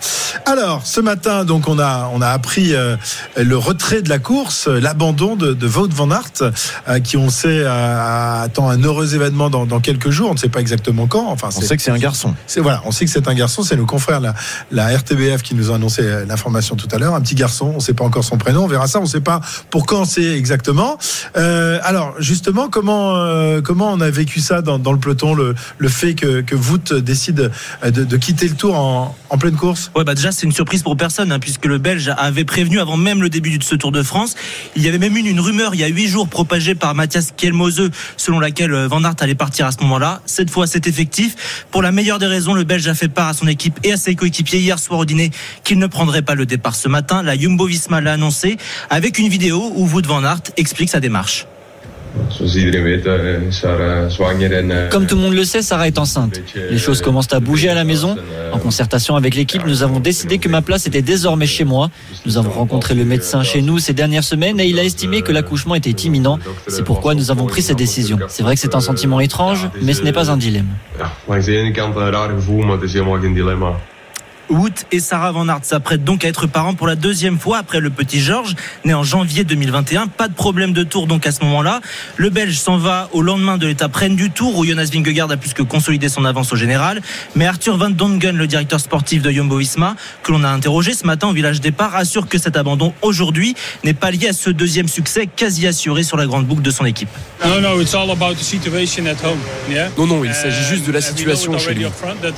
[0.46, 2.96] Alors, ce matin, donc, on a, on a appris euh,
[3.36, 6.52] le retrait de la course, euh, l'abandon de, de Wout van Aert,
[6.88, 10.30] euh, qui on sait euh, attend un heureux événement dans, dans quelques jours.
[10.30, 11.26] On ne sait pas exactement quand.
[11.28, 12.34] Enfin, On sait que c'est un garçon.
[12.46, 13.62] c'est voilà, on sait que c'est un garçon.
[13.62, 14.34] C'est nos confrères la,
[14.70, 17.14] la RTBF qui nous a annoncé l'information tout à l'heure.
[17.14, 17.70] Un petit garçon.
[17.72, 18.64] On ne sait pas encore son prénom.
[18.64, 18.98] On verra ça.
[18.98, 20.98] On ne sait pas pour quand c'est exactement.
[21.36, 25.54] Euh, alors, justement, comment euh, comment on a vécu ça dans, dans le peloton, le,
[25.78, 27.50] le fait que que Wout décide
[27.84, 29.90] de, de quitter le Tour en, en pleine course?
[29.94, 33.22] Ouais, bah déjà, c'est une surprise pour personne, hein, puisque le Belge avait avant même
[33.22, 34.34] le début de ce Tour de France.
[34.74, 37.90] Il y avait même une rumeur il y a huit jours propagée par Mathias Kielmose,
[38.16, 40.20] selon laquelle euh, Van Aert allait partir à ce moment-là.
[40.26, 41.66] Cette fois, c'est effectif.
[41.70, 43.96] Pour la meilleure des raisons, le Belge a fait part à son équipe et à
[43.96, 45.30] ses coéquipiers hier soir au dîner
[45.64, 47.22] qu'il ne prendrait pas le départ ce matin.
[47.22, 48.56] La Jumbo Visma l'a annoncé
[48.90, 51.46] avec une vidéo où Wout Van Aert explique sa démarche.
[54.90, 56.40] Comme tout le monde le sait, Sarah est enceinte.
[56.70, 58.16] Les choses commencent à bouger à la maison.
[58.52, 61.90] En concertation avec l'équipe, nous avons décidé que ma place était désormais chez moi.
[62.24, 65.32] Nous avons rencontré le médecin chez nous ces dernières semaines et il a estimé que
[65.32, 66.38] l'accouchement était imminent.
[66.68, 68.18] C'est pourquoi nous avons pris cette décision.
[68.28, 70.68] C'est vrai que c'est un sentiment étrange, mais ce n'est pas un dilemme.
[74.48, 77.80] Wout et Sarah Van Aert s'apprêtent donc à être parents pour la deuxième fois après
[77.80, 78.54] le petit Georges,
[78.84, 80.06] né en janvier 2021.
[80.06, 81.80] Pas de problème de tour donc à ce moment-là.
[82.16, 85.36] Le Belge s'en va au lendemain de l'étape reine du tour où Jonas Vingegaard a
[85.36, 87.00] plus que consolidé son avance au général.
[87.34, 91.06] Mais Arthur Van Dongen, le directeur sportif de Jumbo Visma, que l'on a interrogé ce
[91.06, 94.88] matin au village départ, assure que cet abandon aujourd'hui n'est pas lié à ce deuxième
[94.88, 97.08] succès quasi assuré sur la grande boucle de son équipe.
[99.98, 101.86] Non, non, il s'agit juste de la situation chez lui.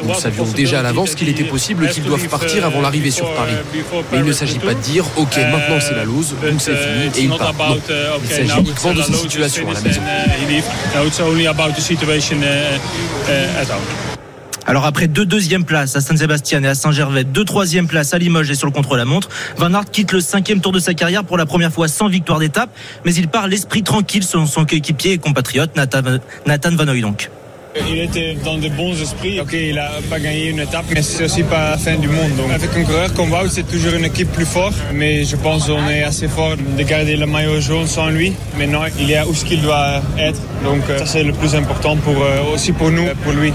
[0.05, 3.53] Nous savions déjà à l'avance qu'il était possible qu'ils doivent partir avant l'arrivée sur Paris.
[4.13, 7.07] Mais il ne s'agit pas de dire, ok, maintenant c'est la loose, ou c'est fini,
[7.17, 7.55] et il part.
[8.23, 9.79] Il s'agit uniquement de sa situation à la.
[14.67, 18.51] Alors après deux deuxièmes places à Saint-Sébastien et à Saint-Gervais, deux troisième places à Limoges
[18.51, 21.47] et sur le contre-la-montre, Van Aert quitte le cinquième tour de sa carrière pour la
[21.47, 22.69] première fois sans victoire d'étape,
[23.07, 26.03] mais il part l'esprit tranquille selon son coéquipier et compatriote Nathan,
[26.77, 27.31] Van donc.
[27.91, 29.41] Il était dans de bons esprits.
[29.41, 32.33] Ok, il n'a pas gagné une étape, mais c'est aussi pas la fin du monde.
[32.53, 34.75] Avec un coureur comme Wout, c'est toujours une équipe plus forte.
[34.93, 38.33] Mais je pense qu'on est assez fort de garder le maillot jaune sans lui.
[38.59, 40.41] Maintenant, il est où ce qu'il doit être.
[40.65, 42.17] Donc, ça c'est le plus important pour,
[42.53, 43.53] aussi pour nous, pour lui.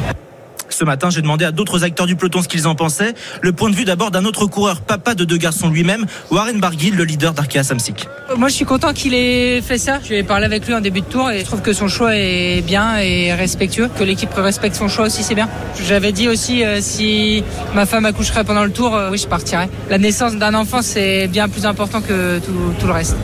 [0.74, 3.14] Ce matin, j'ai demandé à d'autres acteurs du peloton ce qu'ils en pensaient.
[3.42, 6.96] Le point de vue d'abord d'un autre coureur, papa de deux garçons lui-même, Warren Barguil,
[6.96, 8.08] le leader d'Arkea Samsic.
[8.36, 10.00] Moi, je suis content qu'il ait fait ça.
[10.04, 12.64] J'ai parlé avec lui en début de tour et je trouve que son choix est
[12.66, 13.88] bien et respectueux.
[14.00, 15.48] Que l'équipe respecte son choix aussi, c'est bien.
[15.88, 17.44] J'avais dit aussi, euh, si
[17.76, 19.70] ma femme accoucherait pendant le tour, euh, oui, je partirais.
[19.92, 23.16] La naissance d'un enfant, c'est bien plus important que tout le reste.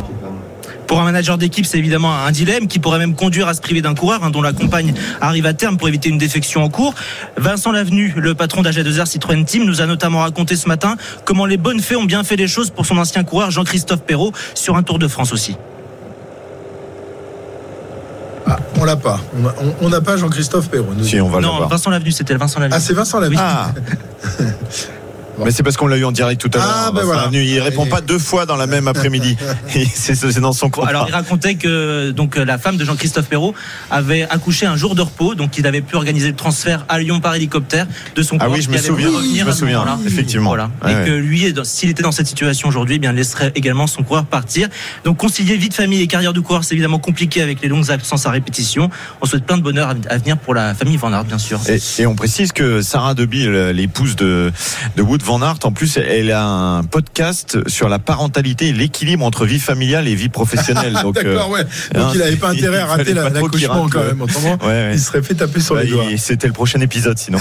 [0.89, 3.79] Pour un manager d'équipe, c'est évidemment un dilemme qui pourrait même conduire à se priver
[3.79, 6.95] d'un coureur hein, dont la compagne arrive à terme pour éviter une défection en cours.
[7.37, 11.57] Vincent Lavenu, le patron d'AG2R Citroën Team, nous a notamment raconté ce matin comment les
[11.57, 14.81] bonnes fées ont bien fait les choses pour son ancien coureur Jean-Christophe Perrault sur un
[14.81, 15.57] Tour de France aussi.
[18.47, 19.19] Ah, on l'a pas.
[19.81, 20.95] On n'a pas Jean-Christophe Perrault.
[20.97, 21.03] Nous.
[21.03, 22.75] Si, on va non, Vincent Lavenu, c'était Vincent Lavenu.
[22.75, 23.37] Ah, c'est Vincent Lavenu.
[23.39, 23.73] Ah.
[25.43, 26.83] Mais c'est parce qu'on l'a eu en direct tout à l'heure.
[26.87, 27.29] Ah, ben voilà.
[27.31, 29.37] Il répond pas deux fois dans la même après-midi.
[29.93, 30.69] c'est dans son.
[30.83, 33.53] Alors, il racontait que donc la femme de Jean-Christophe Perrault
[33.91, 37.19] avait accouché un jour de repos, donc il avait pu organiser le transfert à Lyon
[37.19, 39.09] par hélicoptère de son Ah oui, je me souviens.
[39.35, 39.99] Je me souviens.
[40.05, 40.49] Effectivement.
[40.49, 40.69] Voilà.
[40.87, 44.25] et que lui, s'il était dans cette situation aujourd'hui, eh bien, laisserait également son coureur
[44.25, 44.67] partir.
[45.03, 47.91] Donc, concilier vie de famille et carrière de coureur, c'est évidemment compliqué avec les longues
[47.91, 48.89] absences à répétition.
[49.21, 51.59] On souhaite plein de bonheur à venir pour la famille Van Aert, bien sûr.
[51.67, 54.51] Et, et on précise que Sarah Debille, l'épouse de,
[54.95, 59.45] de Wood Van en plus, elle a un podcast sur la parentalité et l'équilibre entre
[59.45, 60.97] vie familiale et vie professionnelle.
[61.03, 61.63] Donc, D'accord, ouais.
[61.93, 64.21] Donc hein, il n'avait pas intérêt à rater l'accouchement quand même.
[64.21, 64.91] Autrement, ouais, ouais.
[64.93, 66.05] il serait fait taper sur bah, les doigts.
[66.17, 67.37] C'était le prochain épisode sinon.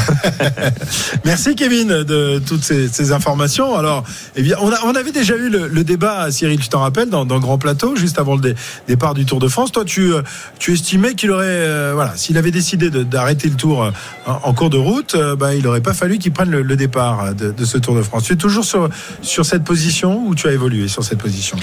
[1.24, 3.74] Merci Kevin de toutes ces, ces informations.
[3.74, 4.04] Alors,
[4.36, 7.08] eh bien, on, a, on, avait déjà eu le, le débat, Cyril, tu t'en rappelles,
[7.08, 8.54] dans, dans, Grand Plateau, juste avant le dé,
[8.86, 9.72] départ du Tour de France.
[9.72, 10.12] Toi, tu,
[10.58, 13.90] tu estimais qu'il aurait, euh, voilà, s'il avait décidé d'arrêter le Tour euh,
[14.26, 16.76] en, en, cours de route, euh, bah, il n'aurait pas fallu qu'il prenne le, le
[16.76, 18.24] départ de, de, ce Tour de France.
[18.24, 18.88] Tu es toujours sur,
[19.22, 21.56] sur cette position ou tu as évolué sur cette position?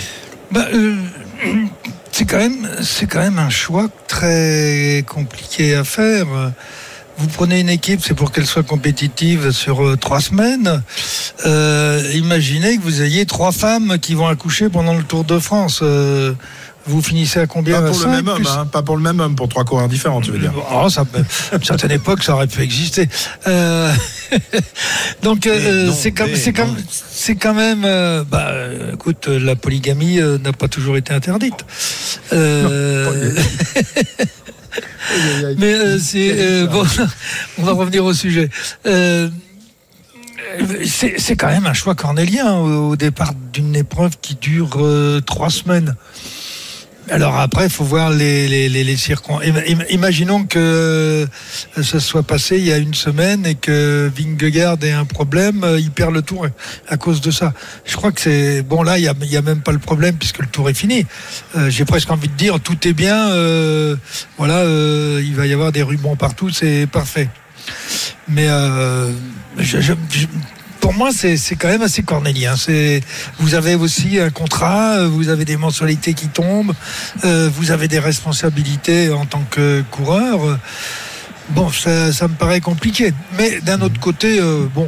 [0.51, 0.95] Bah, euh,
[2.12, 2.67] C'est quand, même,
[3.10, 6.28] quand même un choix très compliqué à faire.
[7.17, 10.84] Vous prenez une équipe, c'est pour qu'elle soit compétitive sur euh, trois semaines.
[11.45, 15.82] Euh, imaginez que vous ayez trois femmes qui vont accoucher pendant le Tour de France.
[16.88, 18.48] Vous finissez à combien Pas pour 5, le même homme, plus...
[18.48, 21.04] hein, pas pour le même homme, pour trois coureurs différents, tu veux dire oh, ça,
[21.52, 23.10] À une certaine époque, ça aurait pu exister.
[23.48, 23.91] Euh...
[25.24, 27.84] Donc, euh, c'est quand, quand, c'est quand même.
[27.86, 28.52] Euh, bah,
[28.93, 31.65] écoute, la polygamie n'a pas toujours été interdite.
[35.58, 36.84] Mais c'est bon.
[37.58, 38.50] On va revenir au sujet.
[40.86, 44.78] c'est quand même un choix cornélien au, au départ d'une épreuve qui dure
[45.26, 45.95] trois semaines.
[47.10, 49.46] Alors après, il faut voir les, les, circonstances.
[49.89, 51.28] Imaginons que
[51.82, 55.91] ça soit passé il y a une semaine et que Vingegaard ait un problème, il
[55.91, 56.48] perd le tour
[56.88, 57.54] à cause de ça.
[57.86, 60.48] Je crois que c'est bon là, il y a, même pas le problème puisque le
[60.48, 61.06] tour est fini.
[61.56, 63.30] Euh, J'ai presque envie de dire tout est bien.
[63.30, 63.96] Euh,
[64.38, 67.30] voilà, euh, il va y avoir des rubans partout, c'est parfait.
[68.28, 69.12] Mais euh,
[69.60, 69.94] je
[70.86, 72.54] pour moi, c'est quand même assez cornélien.
[73.39, 76.76] Vous avez aussi un contrat, vous avez des mensualités qui tombent,
[77.24, 80.60] euh, vous avez des responsabilités en tant que coureur.
[81.50, 83.15] Bon, ça, me paraît compliqué.
[83.36, 84.88] Mais d'un autre côté, euh, bon,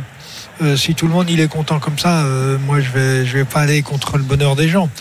[0.62, 3.34] euh, si tout le monde il est content comme ça, euh, moi je vais je
[3.36, 4.92] vais pas aller contre le bonheur des gens.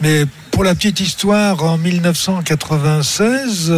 [0.00, 3.72] Mais pour la petite histoire, en 1996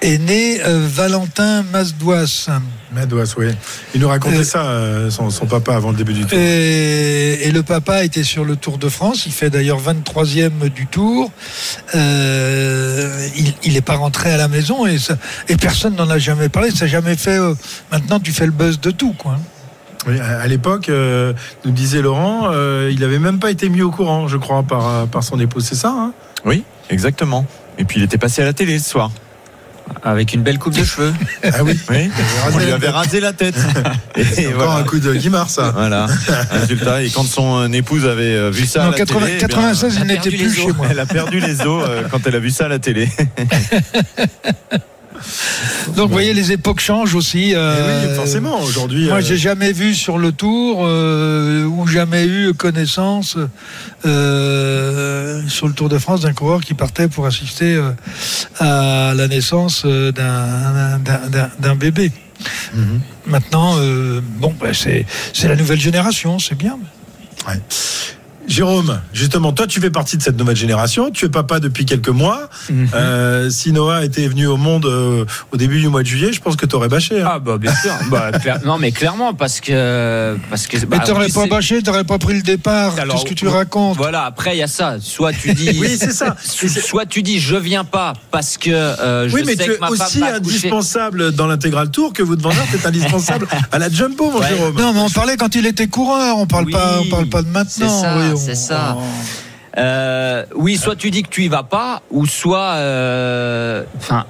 [0.00, 2.48] est né euh, Valentin Masdouas.
[2.92, 3.48] Masdouas, oui.
[3.94, 6.38] Il nous racontait euh, ça, euh, son, son, papa, avant le début du tour.
[6.38, 9.26] Et, et, le papa était sur le Tour de France.
[9.26, 11.30] Il fait d'ailleurs 23e du Tour.
[11.94, 13.28] Euh,
[13.62, 15.16] il n'est pas rentré à la maison et, ça,
[15.48, 16.70] et personne n'en a jamais parlé.
[16.70, 17.38] Ça n'a jamais fait.
[17.92, 19.38] maintenant, tu fais le buzz de tout, quoi.
[20.06, 21.32] Oui, à l'époque, euh,
[21.64, 25.06] nous disait Laurent, euh, il avait même pas été mis au courant, je crois, par,
[25.08, 25.64] par son épouse.
[25.64, 26.12] C'est ça hein?
[26.44, 27.46] Oui, exactement.
[27.78, 29.10] Et puis il était passé à la télé ce soir.
[30.02, 31.12] Avec une belle coupe de cheveux.
[31.42, 31.78] Ah oui.
[31.90, 32.10] Oui.
[32.52, 33.56] On lui avait rasé la tête.
[34.36, 34.74] Et encore voilà.
[34.76, 35.70] un coup de Guimard, ça.
[35.70, 36.06] Voilà.
[36.50, 37.02] Résultat.
[37.02, 40.06] Et quand son épouse avait vu ça Non, à la 80 télé, 96, eh il
[40.06, 40.86] bien, n'était plus chez moi.
[40.90, 43.08] Elle a perdu les os euh, quand elle a vu ça à la télé.
[45.96, 47.54] Donc, vous voyez, les époques changent aussi.
[47.54, 49.06] euh, Eh oui, forcément, aujourd'hui.
[49.08, 53.36] Moi, euh, j'ai jamais vu sur le tour euh, ou jamais eu connaissance
[54.06, 57.90] euh, sur le Tour de France d'un coureur qui partait pour assister euh,
[58.58, 62.10] à la naissance euh, d'un- bébé.
[62.74, 63.00] Mhm.
[63.26, 66.78] Maintenant, euh, bon, bah, c'est c'est la nouvelle génération, c'est bien.
[67.46, 67.60] Ouais.
[68.48, 71.10] Jérôme, justement, toi, tu fais partie de cette nouvelle génération.
[71.10, 72.48] Tu es papa depuis quelques mois.
[72.70, 72.88] Mhm.
[72.94, 76.40] Euh, si Noah était venu au monde euh, au début du mois de juillet, je
[76.40, 77.20] pense que tu aurais bâché.
[77.22, 77.28] hein.
[77.34, 77.92] Ah bah bien sûr.
[78.10, 80.78] Bah, clair- Non mais clairement parce que parce que.
[80.78, 82.98] Mais bah, t'aurais pas bâché, t'aurais pas pris le départ.
[82.98, 83.96] Alors, Qu'est-ce que tu racontes?
[83.98, 84.96] Voilà, après il y a ça.
[85.00, 86.36] Soit tu dis, Oui, c'est ça.
[86.42, 89.76] soit tu dis je viens pas parce que euh, je Oui, mais sais tu que
[89.76, 93.46] es ma femme aussi indispensable dans l'intégral tour que vous de Van Aert est indispensable
[93.72, 94.48] à la Jumbo, mon Ouais.
[94.48, 94.74] Jérôme.
[94.78, 96.38] Non, mais on parlait quand il était coureur.
[96.38, 98.00] On parle Oui, pas, on parle pas de maintenant.
[98.02, 98.96] ça, oui, c'est ça.
[98.98, 99.02] on-
[99.76, 104.24] Euh, oui, soit tu dis que tu y vas pas, ou soit, euh, enfin.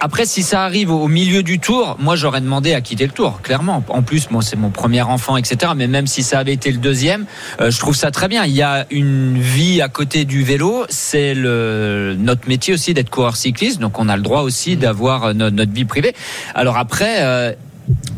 [0.00, 3.40] après, si ça arrive au milieu du tour, moi j'aurais demandé à quitter le tour,
[3.42, 3.82] clairement.
[3.88, 5.72] En plus, moi c'est mon premier enfant, etc.
[5.74, 7.24] Mais même si ça avait été le deuxième,
[7.60, 8.44] euh, je trouve ça très bien.
[8.44, 10.84] Il y a une vie à côté du vélo.
[10.90, 15.24] C'est le notre métier aussi d'être coureur cycliste, donc on a le droit aussi d'avoir
[15.24, 16.14] euh, notre, notre vie privée.
[16.54, 17.22] Alors après.
[17.22, 17.52] euh,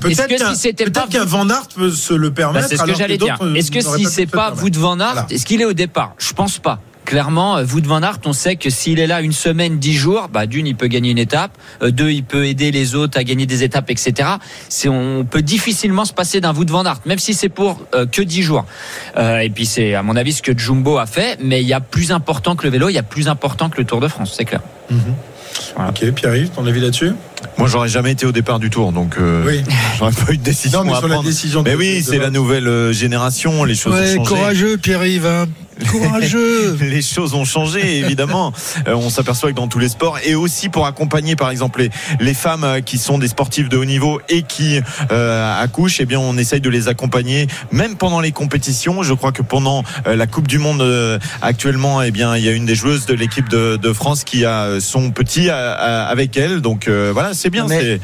[0.00, 2.68] Peut-être que qu'un si pas qu'un Van Aert peut se le bah, permettre.
[2.68, 3.37] c'est ce que j'allais dire.
[3.38, 5.26] d'autres, Est-ce que si c'est pas permettre Wout van Aert, Voilà.
[5.31, 6.14] est-ce qu'il est au départ?
[6.18, 6.81] Je pense pas.
[7.04, 10.28] Clairement, euh, Wout van Aert, on sait que s'il est là une semaine, dix jours,
[10.31, 13.24] bah d'une, il peut gagner une étape, euh, deux, il peut aider les autres à
[13.24, 14.28] gagner des étapes, etc.
[14.68, 18.04] C'est, on peut difficilement se passer d'un Wout van Aert, même si c'est pour euh,
[18.07, 18.66] que dix jours.
[19.16, 21.72] Euh, et puis c'est, à mon avis, ce que Jumbo a fait, mais il y
[21.72, 24.09] a plus important que le vélo, il y a plus important que le Tour de
[24.09, 24.61] France, c'est clair.
[25.88, 27.12] Ok, Pierre-Yves, ton avis là-dessus?
[27.56, 29.62] Moi, j'aurais jamais été au départ du tour, donc euh, Oui.
[29.98, 31.28] j'aurais pas eu de décision Non, mais à sur la prendre.
[31.28, 34.34] décision de- Mais oui, c'est la nouvelle euh, génération, les choses Ouais, ont changé.
[34.37, 35.26] courageux, Pierre-Yves.
[35.26, 35.46] hein.
[35.86, 36.76] Courageux.
[36.80, 38.52] les choses ont changé évidemment.
[38.86, 41.90] Euh, on s'aperçoit que dans tous les sports et aussi pour accompagner par exemple les,
[42.20, 44.80] les femmes euh, qui sont des sportives de haut niveau et qui
[45.12, 49.02] euh, accouchent eh bien on essaye de les accompagner même pendant les compétitions.
[49.02, 52.48] Je crois que pendant euh, la Coupe du Monde euh, actuellement eh bien il y
[52.48, 56.06] a une des joueuses de l'équipe de, de France qui a son petit à- à-
[56.06, 56.60] avec elle.
[56.60, 58.00] Donc euh, voilà c'est bien Mais-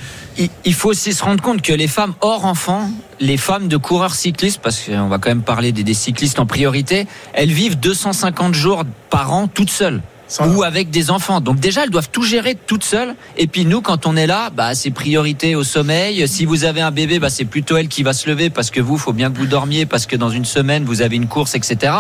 [0.65, 4.15] il, faut aussi se rendre compte que les femmes hors enfants, les femmes de coureurs
[4.15, 8.55] cyclistes, parce qu'on va quand même parler des, des cyclistes en priorité, elles vivent 250
[8.55, 10.03] jours par an toutes seules.
[10.41, 11.41] Ou avec des enfants.
[11.41, 13.15] Donc déjà, elles doivent tout gérer toutes seules.
[13.37, 16.27] Et puis nous, quand on est là, bah, c'est priorité au sommeil.
[16.29, 18.81] Si vous avez un bébé, bah, c'est plutôt elle qui va se lever parce que
[18.81, 21.55] vous, faut bien que vous dormiez parce que dans une semaine, vous avez une course,
[21.55, 21.93] etc.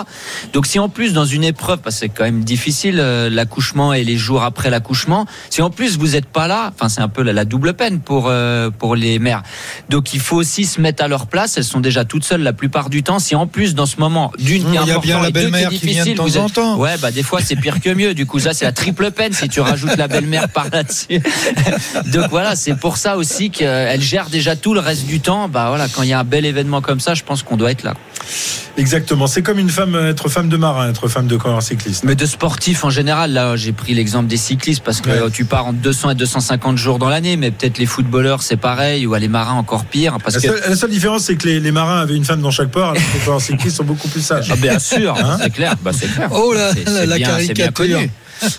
[0.52, 3.92] Donc si en plus, dans une épreuve, parce que c'est quand même difficile, euh, l'accouchement
[3.92, 7.08] et les jours après l'accouchement, si en plus vous n'êtes pas là, enfin c'est un
[7.08, 9.42] peu la, la double peine pour, euh, pour les mères.
[9.88, 11.56] Donc il faut aussi se mettre à leur place.
[11.56, 13.18] Elles sont déjà toutes seules la plupart du temps.
[13.18, 15.28] Si en plus, dans ce moment, d'une, qui est il y a important bien la
[15.28, 16.78] et deux, qui est belle-mère qui vient de difficile, temps vous en temps.
[16.78, 18.14] Ouais, bah des fois c'est pire que mieux.
[18.14, 21.20] Du coup, ça c'est la triple peine si tu rajoutes la belle-mère par là-dessus.
[22.06, 25.48] Donc voilà, c'est pour ça aussi qu'elle gère déjà tout le reste du temps.
[25.48, 27.70] Bah voilà, quand il y a un bel événement comme ça, je pense qu'on doit
[27.70, 27.94] être là.
[28.76, 29.26] Exactement.
[29.26, 32.04] C'est comme une femme, être femme de marin, être femme de coureur cycliste.
[32.04, 35.18] Mais de sportifs en général, là j'ai pris l'exemple des cyclistes parce que Ouais.
[35.18, 38.56] euh, tu pars entre 200 et 250 jours dans l'année, mais peut-être les footballeurs c'est
[38.56, 41.36] pareil ou à les marins encore pire parce La que seule, la seule différence, c'est
[41.36, 43.76] que les, les marins avaient une femme dans chaque port, alors que les coureurs cyclistes
[43.76, 44.48] sont beaucoup plus sages.
[44.50, 46.28] Ah, bien sûr, Hein c'est clair, bah, c'est clair.
[46.32, 46.72] Oh là,
[47.06, 48.00] la- caricature.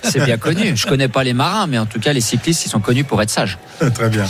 [0.04, 0.76] C'est bien connu.
[0.76, 3.22] Je connais pas les marins, mais en tout cas les cyclistes ils sont connus pour
[3.22, 3.58] être sages.
[3.94, 4.26] très bien,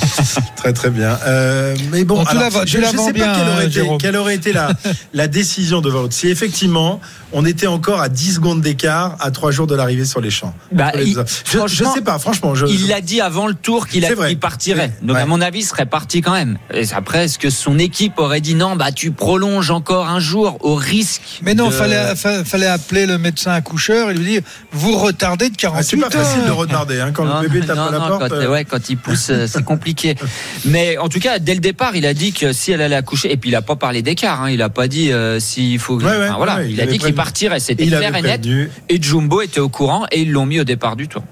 [0.55, 1.17] très très bien.
[1.25, 4.35] Euh, mais bon, alors, je ne sais bien, pas quelle aurait, euh, été, quelle aurait
[4.35, 4.71] été la,
[5.13, 6.13] la décision de vote.
[6.13, 6.99] Si effectivement
[7.37, 10.53] on était encore à 10 secondes d'écart à 3 jours de l'arrivée sur les champs.
[10.71, 12.55] Bah, les il- je, je franchement, sais pas, franchement.
[12.55, 14.05] Je, Il je- l'a dit avant le tour qu'il
[14.39, 14.93] partirait.
[15.01, 15.21] Donc Ouais.
[15.21, 16.57] à mon avis, il serait parti quand même.
[16.73, 20.57] Et après, est-ce que son équipe aurait dit non, bah tu prolonges encore un jour
[20.61, 24.41] au risque Mais non, de- fallait, fa- fallait appeler le médecin accoucheur et lui dire
[24.71, 27.65] vous retardez de Ah, 48 c'est pas facile de retarder hein, quand Non, le bébé
[27.65, 28.29] tape non, à la non, porte.
[28.29, 30.15] quand, euh, ouais, quand il pousse, euh, c'est compliqué.
[30.65, 33.31] Mais en tout cas, dès le départ, il a dit que si elle allait accoucher,
[33.31, 35.97] et puis il a pas parlé d'écart, hein, il a pas dit euh, s'il faut.
[35.97, 37.59] Ouais, ouais, enfin, voilà, ouais, il il, a dit qu'il partirait.
[37.59, 38.41] C'était clair et net.
[38.89, 41.23] Et Jumbo était au courant et ils l'ont mis au départ du tour.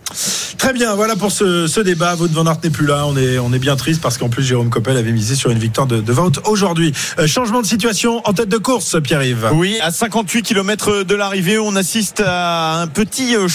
[0.58, 2.16] Très bien, voilà pour ce, ce débat.
[2.16, 3.06] Wout van Aert n'est plus là.
[3.06, 5.60] On est, on est bien triste parce qu'en plus, Jérôme Coppel avait misé sur une
[5.60, 6.94] victoire de, de Wout aujourd'hui.
[7.20, 9.50] Euh, changement de situation en tête de course, Pierre-Yves.
[9.54, 13.48] Oui, à 58 km de l'arrivée, on assiste à un petit euh,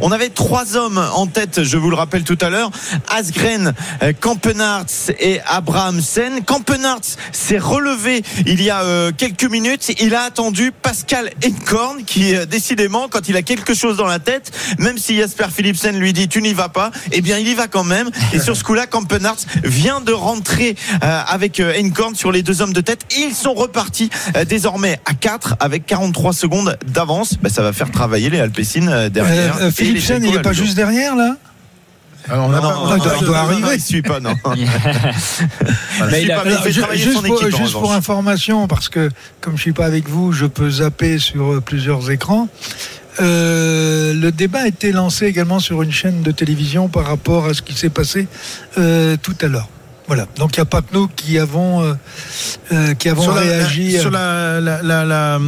[0.00, 2.70] On avait trois hommes en tête, je vous le rappelle tout à l'heure.
[3.08, 6.42] Asgren, euh, Kampenarts et Abrahamsen.
[6.44, 9.92] Kampenarts s'est relevé il y a euh, quelques minutes.
[10.00, 14.18] Il a attendu Pascal Enkorn qui, euh, décidément, quand il a quelque chose dans la
[14.18, 17.54] tête, même si Jasper Philipsen lui dit tu n'y vas pas, eh bien il y
[17.54, 18.10] va quand même.
[18.32, 22.80] Et sur ce coup-là, Kampenarts vient de rentrer avec Enkorn sur les deux hommes de
[22.80, 23.02] tête.
[23.18, 24.10] Ils sont repartis
[24.48, 27.38] désormais à 4 avec 43 secondes d'avance.
[27.40, 29.08] Ben, ça va faire travailler les Alpecin euh,
[29.46, 29.56] derrière.
[29.56, 31.36] Euh, euh, Et Philipsen, les il Jacko est pas juste derrière là
[32.28, 33.60] Alors, on a Non, pas- non, il doit- non, il doit non, arriver.
[33.62, 34.34] non, Il suit pas, non.
[36.10, 36.22] Mais
[36.98, 39.08] juste pour, juste pour information, parce que
[39.40, 42.48] comme je suis pas avec vous, je peux zapper sur euh, plusieurs écrans.
[43.20, 47.52] Euh, le débat a été lancé également sur une chaîne de télévision par rapport à
[47.54, 48.26] ce qui s'est passé
[48.78, 49.68] euh, tout à l'heure.
[50.14, 50.26] Voilà.
[50.36, 51.94] Donc il n'y a pas que nous qui avons, euh,
[52.72, 53.98] euh, qui avons sur la- réagi.
[53.98, 55.38] sur la, la- la- la-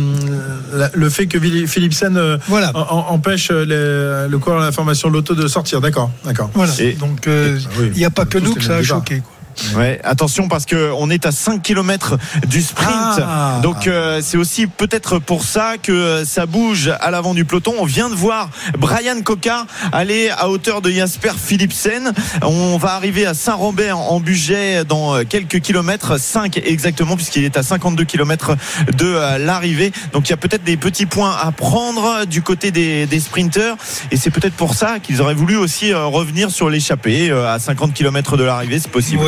[0.73, 2.71] la- le fait que Philipsen euh, Voilà.
[2.75, 5.83] en- en- empêche les- le coureur de la formation de l'auto de sortir.
[5.83, 6.51] D'accord, d'accord.
[6.55, 6.73] Voilà.
[6.79, 7.91] Et- Donc euh, Ah oui.
[7.93, 9.19] il n'y a pas que nous que ça a choqué.
[9.21, 9.34] quoi.
[9.77, 12.91] Ouais, attention parce que on est à 5 km du sprint.
[12.91, 13.61] Ah.
[13.63, 17.75] Donc euh, c'est aussi peut-être pour ça que ça bouge à l'avant du peloton.
[17.79, 22.13] On vient de voir Brian Cocard aller à hauteur de Jasper Philipsen.
[22.43, 27.57] On va arriver à Saint-Rambert en budget dans euh, quelques kilomètres, 5 exactement puisqu'il est
[27.57, 28.57] à 52 km
[28.97, 29.93] de euh, l'arrivée.
[30.13, 33.77] Donc il y a peut-être des petits points à prendre du côté des, des sprinteurs
[34.11, 37.59] et c'est peut-être pour ça qu'ils auraient voulu aussi euh, revenir sur l'échappée euh, à
[37.59, 39.23] 50 km de l'arrivée, c'est possible.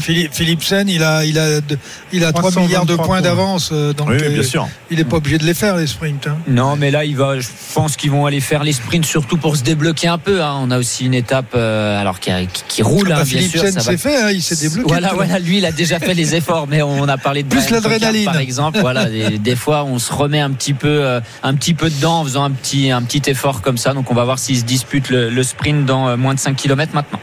[0.00, 1.60] Philippe- Philipsen, il a, il a,
[2.12, 3.70] il a 3 323 milliards de points d'avance.
[3.72, 4.68] euh, Donc Oui, oui, bien euh, sûr.
[4.90, 6.26] il n'est pas obligé de les faire, les sprints.
[6.26, 6.36] hein.
[6.48, 7.38] Non, mais là, il va.
[7.38, 10.42] Je pense qu'ils vont aller faire les sprints surtout pour se débloquer un peu.
[10.42, 10.56] hein.
[10.60, 13.60] On a aussi une étape, euh, alors qui, qui- qui roule, Ah hein, bien sûr.
[13.62, 14.88] Ça va- s'est fait, hein, il s'est débloqué.
[14.88, 17.70] Voilà, voilà, lui, il a déjà fait les efforts, mais on a parlé de Plus
[17.70, 18.24] l'adrénaline.
[18.24, 18.78] par exemple.
[18.80, 22.20] Voilà, des, des fois, on se remet un petit peu, euh, un petit peu dedans
[22.20, 23.94] en faisant un petit, un petit effort comme ça.
[23.94, 26.56] Donc, on va voir s'il se dispute le, le sprint dans euh, moins de 5
[26.56, 27.20] km maintenant.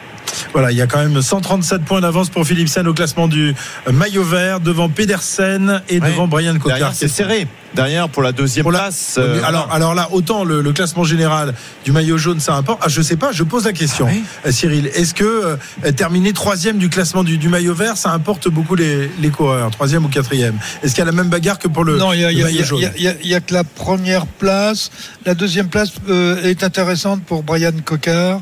[0.53, 3.53] Voilà, il y a quand même 137 points d'avance pour Philipsen au classement du
[3.91, 6.09] maillot vert devant Pedersen et Ouais.
[6.11, 6.93] devant Brian Cocard.
[6.93, 7.47] C'est serré.
[7.73, 9.15] Derrière, pour la deuxième Pour la- place.
[9.17, 12.79] euh, alors, alors là, autant le, le classement général du maillot jaune, ça importe.
[12.81, 14.23] Ah, je sais pas, je pose la question, Oui.
[14.45, 14.87] Euh, Cyril.
[14.95, 19.11] Est-ce que euh, terminer troisième du classement du, du maillot vert, ça importe beaucoup les,
[19.19, 20.55] les coureurs, troisième ou quatrième?
[20.83, 22.33] Est-ce qu'il y a la même bagarre que pour le, Non, il y a, le
[22.33, 23.17] il y a- maillot il y a- jaune?
[23.25, 24.89] il que la première place.
[25.25, 28.39] La deuxième place euh, est intéressante pour Brian Cocard.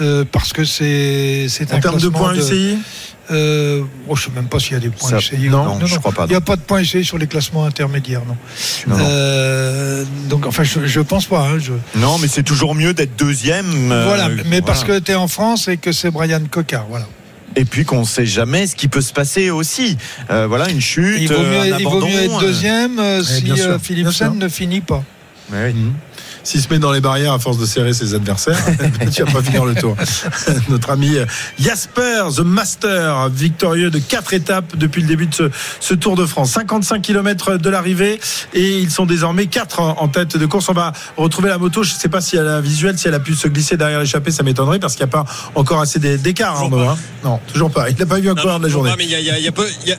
[0.00, 2.78] Euh, parce que c'est c'est un En termes de points UCI
[3.32, 5.48] euh, oh, je sais même pas s'il y a des points Ça- UCI.
[5.50, 8.22] non, je crois pas, Il n'y a pas de points UCI sur les classements intermédiaires,
[8.26, 8.36] non.
[8.88, 9.04] Non, non.
[9.08, 11.42] Euh, donc, enfin, je, je pense pas.
[11.46, 13.92] hein, je- Non, mais c'est toujours mieux d'être deuxième.
[13.92, 17.06] euh, voilà, mais parce que tu es en France et que c'est Brian Cocard, voilà.
[17.54, 19.96] Et puis qu'on sait jamais ce qui peut se passer aussi.
[20.30, 23.44] Euh, voilà, une chute, Il vaut mieux, il vaut mieux être deuxième euh, si
[23.80, 25.04] Philipsen ne finit pas.
[25.52, 25.72] oui.
[26.42, 28.58] S'il se met dans les barrières à force de serrer ses adversaires,
[29.14, 29.96] tu vas pas finir le tour.
[30.68, 31.16] Notre ami
[31.58, 35.50] Jasper, The Master, victorieux de quatre étapes depuis le début de ce,
[35.80, 36.52] ce Tour de France.
[36.52, 38.20] 55 km de l'arrivée
[38.54, 40.68] et ils sont désormais quatre en, tête de course.
[40.68, 41.82] On va retrouver la moto.
[41.82, 44.30] Je sais pas si elle a visuel, si elle a pu se glisser derrière l'échappée,
[44.30, 45.24] ça m'étonnerait parce qu'il n'y a pas
[45.54, 46.62] encore assez d'é- d'écart.
[46.62, 46.96] Hein.
[47.24, 47.90] Non, toujours pas.
[47.90, 48.90] Il n'a pas Non, coureur de la journée.
[48.98, 49.96] il y y y a peu, y a-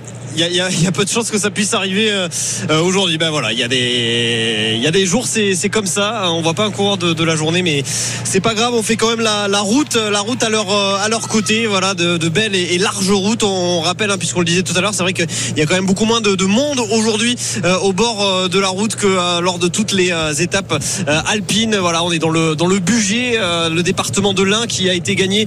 [1.03, 2.27] de chances que ça puisse arriver euh,
[2.69, 3.17] euh, aujourd'hui.
[3.17, 6.30] Ben voilà, il y a des, il y a des jours, c'est c'est comme ça.
[6.31, 7.83] On voit pas un coureur de, la journée, mais
[8.23, 8.73] c'est pas grave.
[8.73, 11.67] On fait quand même la, route, la route à leur euh, à leur côté.
[11.67, 13.43] Voilà, de, belles et, larges routes.
[13.43, 15.75] On rappelle, hein, puisqu'on le disait tout à l'heure, c'est vrai qu'il y a quand
[15.75, 19.07] même beaucoup moins de, de monde aujourd'hui euh, au bord euh, de la route que
[19.41, 20.81] lors de toutes les étapes
[21.27, 21.77] alpines.
[21.77, 25.45] Voilà, on est dans le dans le le département de l'Ain, qui a été gagné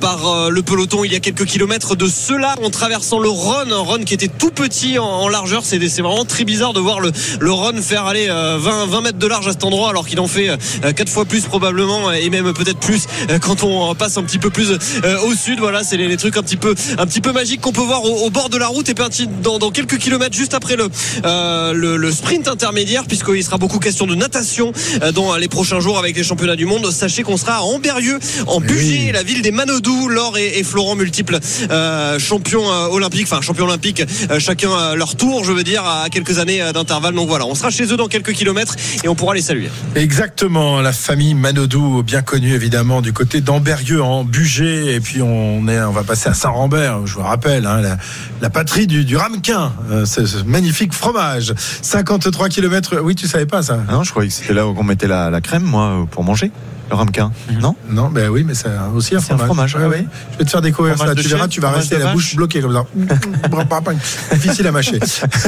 [0.00, 3.78] par le peloton il y a quelques kilomètres de cela en traversant le Rhône, un
[3.78, 5.62] Rhône qui était tout petit en, largeur.
[5.64, 7.10] C'est vraiment très bizarre de voir le,
[7.40, 10.13] le Rhône faire aller euh, 20, 20 mètres de large à cet endroit alors qu'il
[10.18, 14.16] en fait euh, quatre fois plus probablement et même peut-être plus euh, quand on passe
[14.16, 15.58] un petit peu plus euh, au sud.
[15.60, 18.04] Voilà, c'est les, les trucs un petit peu un petit peu magiques qu'on peut voir
[18.04, 19.04] au, au bord de la route et puis
[19.42, 20.88] dans, dans quelques kilomètres juste après le,
[21.24, 24.72] euh, le, le sprint intermédiaire puisqu'il sera beaucoup question de natation
[25.02, 26.90] euh, dans les prochains jours avec les championnats du monde.
[26.90, 30.96] Sachez qu'on sera à Amberieux en Bugey, la ville des Manodou, Laure et, et Florent
[30.96, 31.38] multiples
[31.70, 35.84] euh, champions euh, olympiques, enfin champions olympiques, euh, chacun euh, leur tour, je veux dire,
[35.84, 37.14] à quelques années euh, d'intervalle.
[37.14, 39.68] Donc voilà, on sera chez eux dans quelques kilomètres et on pourra les saluer.
[40.04, 45.66] Exactement, la famille Manodou, bien connue évidemment du côté d'Amberieux en Bugey, et puis on
[45.66, 47.96] est, on va passer à Saint-Rambert, je vous rappelle, hein,
[48.42, 51.54] la, patrie du, du ramequin, euh, ce, magnifique fromage.
[51.56, 54.74] 53 km, oui tu savais pas ça Ah non, je croyais que c'était là où
[54.76, 56.52] on mettait la, la crème, moi, pour manger.
[56.94, 57.30] Le ramequin.
[57.60, 59.72] Non Non, ben oui, mais c'est aussi un C'est un fromage.
[59.72, 60.06] fromage, Ouais, ouais.
[60.32, 61.22] Je vais te faire découvrir Fromage ça.
[61.22, 62.84] Tu verras, tu vas fromage rester la bouche bloquée comme ça.
[64.34, 64.98] Difficile à mâcher.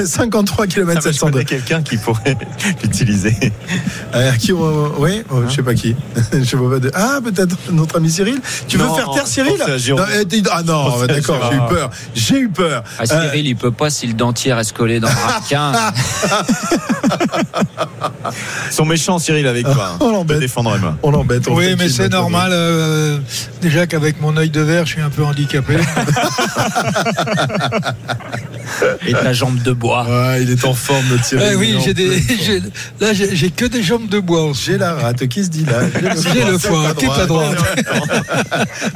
[0.04, 1.32] 53 km Ça, je 702.
[1.32, 2.36] connais quelqu'un qui pourrait
[2.82, 3.36] l'utiliser.
[4.14, 5.94] Euh, qui, euh, oui, oh, je sais pas qui.
[6.32, 8.40] je sais pas de- Ah, peut-être notre ami Cyril.
[8.68, 9.54] Tu veux Non, faire taire Cyril.
[9.58, 11.90] Non, euh, Ah non, d'accord, j'ai eu peur.
[12.14, 12.82] J'ai eu peur.
[12.98, 15.72] Ah, Cyril, il peut pas si le dentier reste collé dans le raquin.
[18.70, 19.96] Ils sont méchants, Cyril, avec toi.
[20.00, 20.42] On l'embête.
[21.02, 21.35] On l'embête.
[21.48, 22.50] On Oui, fait mais c'est normal.
[22.52, 23.18] euh,
[23.62, 25.76] déjà qu'avec mon œil de verre, je suis un peu handicapé.
[29.06, 30.04] Et ta jambe de bois.
[30.08, 31.46] Ouais, il est en forme, notre Cyril.
[31.52, 32.10] Eh oui, j'ai des,
[33.00, 34.50] là, j'ai j'ai que des jambes de bois.
[34.54, 35.80] J'ai la rate qui se dit là.
[36.32, 37.56] J'ai le foie, toute à droite.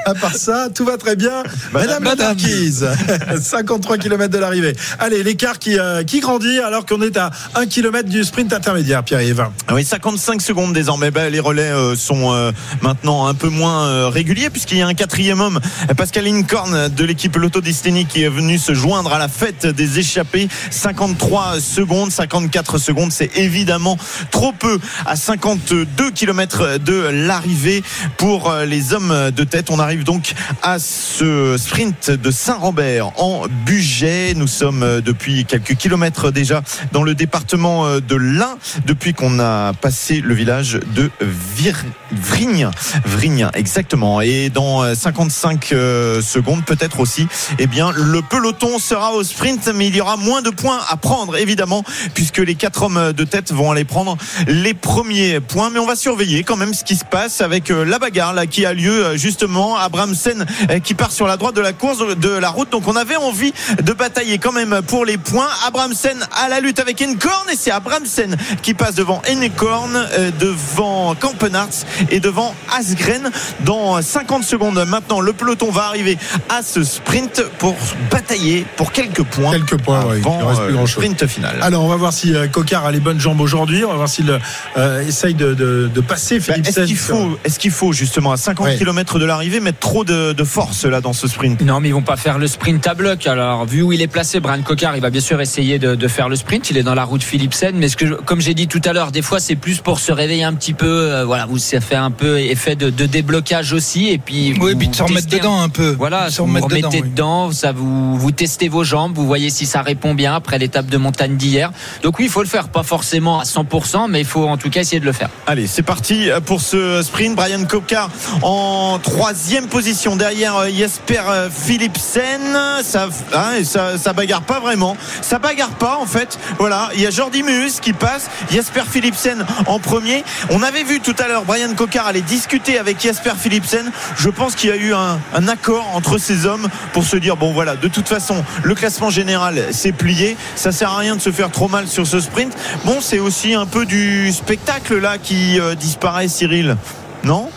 [0.05, 1.43] À part ça, tout va très bien.
[1.73, 2.27] Madame, la Madame.
[2.37, 2.87] Marquise,
[3.41, 4.75] 53 km de l'arrivée.
[4.99, 9.05] Allez, l'écart qui, euh, qui grandit alors qu'on est à 1 km du sprint intermédiaire,
[9.05, 9.45] Pierre-Yves.
[9.69, 11.11] Ah Oui, 55 secondes désormais.
[11.13, 12.53] Ben, les relais euh, sont euh,
[12.83, 15.61] maintenant un peu moins euh, réguliers puisqu'il y a un quatrième homme,
[15.97, 19.99] Pascal Incorn de l'équipe Lotto Destiny qui est venu se joindre à la fête des
[19.99, 20.49] échappés.
[20.71, 23.97] 53 secondes, 54 secondes, c'est évidemment
[24.31, 27.83] trop peu à 52 km de l'arrivée
[28.17, 29.71] pour euh, les hommes de tête.
[29.71, 34.35] On arrive donc à ce sprint de Saint-Rambert en Bugey.
[34.35, 36.63] Nous sommes euh, depuis quelques kilomètres déjà
[36.93, 41.11] dans le département de l'Ain depuis qu'on a passé le village de
[41.57, 41.85] Vir...
[42.13, 42.71] Vrigne.
[43.05, 44.21] Vrigne, exactement.
[44.21, 47.27] Et dans euh, 55 euh, secondes, peut-être aussi,
[47.59, 50.97] eh bien, le peloton sera au sprint, mais il y aura moins de points à
[50.97, 51.85] prendre, évidemment,
[52.15, 55.71] puisque les quatre hommes de tête vont aller prendre les premiers points.
[55.71, 58.65] Mais on va surveiller quand même ce qui se passe avec euh, la bagarre qui
[58.67, 59.77] a lieu euh, justement.
[59.77, 62.71] Abramsen euh, qui part sur la droite de la course de la route.
[62.71, 63.53] Donc on avait envie
[63.83, 65.49] de batailler quand même pour les points.
[65.67, 71.15] Abramsen à la lutte avec Encorn et c'est Abramsen qui passe devant Encorn, euh, devant
[71.15, 73.31] Kampenarts et devant Asgren.
[73.65, 76.17] Dans 50 secondes maintenant, le peloton va arriver
[76.49, 77.75] à ce sprint pour
[78.11, 79.53] batailler pour quelques points.
[79.53, 80.93] Quelques points, il avant reste plus euh, le grand-chose.
[81.05, 81.57] sprint final.
[81.63, 83.85] Alors, on va voir si euh, Cocard a les bonnes jambes aujourd'hui.
[83.85, 84.39] On va voir s'il
[84.77, 88.33] euh, essaye de, de- de passer Bah, Philippe Est-ce qu'il faut, est-ce qu'il faut justement
[88.33, 88.77] à 50 Ouais.
[88.77, 91.61] km de l'arrivée mettre trop de, de force là dans ce sprint?
[91.63, 93.27] Non, mais ils vont pas faire le sprint à bloc.
[93.27, 96.09] Alors, vu où il est placé, Brian Cocard, il va bien sûr essayer de, de
[96.09, 96.71] faire le sprint.
[96.71, 97.77] Il est dans la route Philipsen.
[97.77, 99.99] Mais ce que, je- comme j'ai dit tout à l'heure, des fois, c'est plus pour
[100.01, 100.87] se réveiller un petit peu.
[100.87, 104.09] euh, voilà, vous, ça fait un peu effet de, de déblocage aussi.
[104.11, 105.97] Et puis, Oui, vous puis de se remettre dedans un peu.
[105.99, 107.11] Voilà, vous vous remettez dedans, oui.
[107.11, 110.87] dedans, ça vous, vous testez vos jambes, vous voyez si ça répond bien après l'étape
[110.87, 111.73] de montagne d'hier.
[112.03, 114.71] Donc oui, il faut le faire, pas forcément à 100%, mais il faut en tout
[114.71, 115.31] cas essayer de le faire.
[115.49, 117.35] Allez, c'est parti pour ce sprint.
[117.35, 118.11] Brian Cocard
[118.43, 122.57] en troisième position derrière euh, Jesper euh, Philipsen.
[122.83, 124.97] Ça, hein, ça, ça bagarre pas vraiment.
[125.23, 126.39] Ça bagarre pas en fait.
[126.59, 130.23] Voilà, il y a Jordi Meus qui passe, Jesper Philipsen en premier.
[130.51, 133.91] On avait vu tout à l'heure Brian Cocard aller discuter avec Jesper Philipsen.
[134.19, 137.55] Je pense qu'il y a eu un, accord entre ces hommes pour se dire bon
[137.55, 140.37] voilà, de toute façon, le classement général s'est plié.
[140.57, 142.53] Ça sert à rien de se faire trop mal sur ce sprint.
[142.85, 146.77] Bon, c'est aussi un peu du spectacle là qui euh, disparaît, Cyril.
[147.25, 147.49] Non?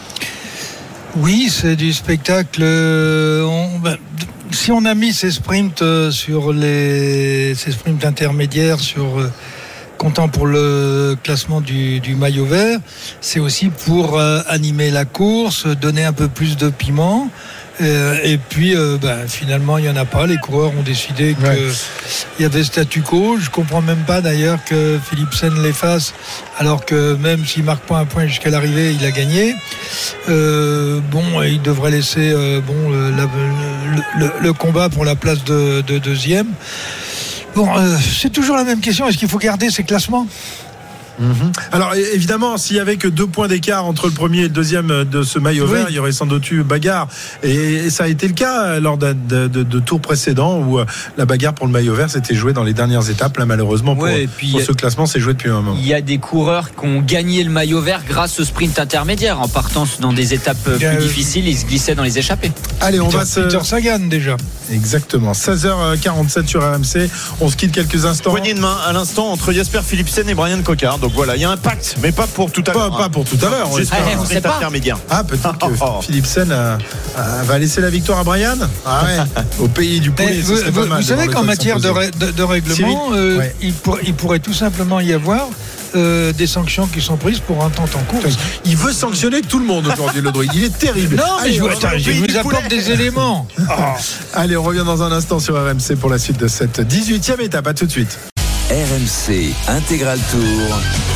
[1.18, 2.62] Oui, c'est du spectacle.
[2.64, 3.98] euh, on- ben,
[4.52, 9.20] si on a mis ces sprints euh, sur les sprints intermédiaires sur
[10.04, 12.78] comptant pour le classement du, du maillot vert,
[13.22, 17.30] c'est aussi pour euh, animer la course, donner un peu plus de piment.
[17.82, 20.28] Euh, et puis, euh, ben, finalement, il n'y en a pas.
[20.28, 23.38] Les coureurs ont décidé qu'il y avait statu quo.
[23.40, 26.14] Je comprends même pas d'ailleurs que Philipsen les fasse,
[26.60, 29.56] alors que même s'il marque pas un point jusqu'à l'arrivée, il a gagné.
[30.30, 32.32] Euh, bon, il devrait laisser
[32.68, 36.48] bon, le, la- le- le- le combat pour la place de, de deuxième.
[37.56, 39.08] Bon, euh, c'est toujours la même question.
[39.08, 40.26] Est-ce qu'il faut garder ces classements?
[41.72, 44.50] Alors é- évidemment, s'il y avait que deux points d'écart entre le premier et le
[44.50, 45.74] deuxième de ce maillot Oui.
[45.74, 47.08] vert, il y aurait sans doute eu bagarre.
[47.44, 47.54] Et,
[47.86, 50.86] et ça a été le cas euh, lors de, de- de tours précédents où euh,
[51.18, 53.38] la bagarre pour le maillot vert s'était jouée dans les dernières étapes.
[53.38, 55.76] Là, malheureusement, pour, Ouais, et puis, pour euh, ce classement, c'est joué depuis un moment.
[55.80, 59.40] Il y a des coureurs qui ont gagné le maillot vert grâce au sprint intermédiaire.
[59.42, 62.52] En partant dans des étapes euh, plus euh, difficiles, ils se glissaient dans les échappées.
[62.82, 63.40] Allez, on Peter, va se.
[63.42, 64.36] Peter Sagan déjà.
[64.72, 65.34] Exactement.
[65.34, 67.10] 16h47 sur RMC.
[67.42, 68.32] On se quitte quelques instants.
[68.32, 71.00] Poignée de main à l'instant entre Jesper Philipsen et Brian Cocard.
[71.04, 72.98] Donc voilà, il y a un pacte, mais pas pour tout à Pas, l'heure.
[72.98, 73.78] pas pour tout à l'heure.
[73.78, 74.00] espère.
[74.08, 74.98] Ah, on un sprint intermédiaire.
[75.10, 76.02] Ah, peut-être que Oh.
[76.02, 76.78] Philipsen euh,
[77.18, 80.42] euh, va laisser la victoire à Brian Ah ouais, au pays du poulet.
[80.42, 82.06] Ce vous, vous- vous savez qu'en matière de, s'imposer.
[82.06, 83.54] ré- de- de règlement, euh, Ouais.
[83.62, 85.50] il, pour- il pourrait tout simplement y avoir
[85.96, 88.36] euh, des sanctions qui sont prises pour entente en course.
[88.64, 90.52] Il veut sanctionner tout le monde aujourd'hui, le druide.
[90.56, 91.18] Il est terrible.
[91.18, 92.68] Non, mais Allez, je, on attends, je vous apporte poulet.
[92.70, 93.46] des éléments.
[94.34, 97.68] Allez, on revient dans un instant sur RMC pour la suite de cette 18e étape.
[97.68, 98.18] À tout de suite.
[98.70, 101.13] RMC Intégral Tour.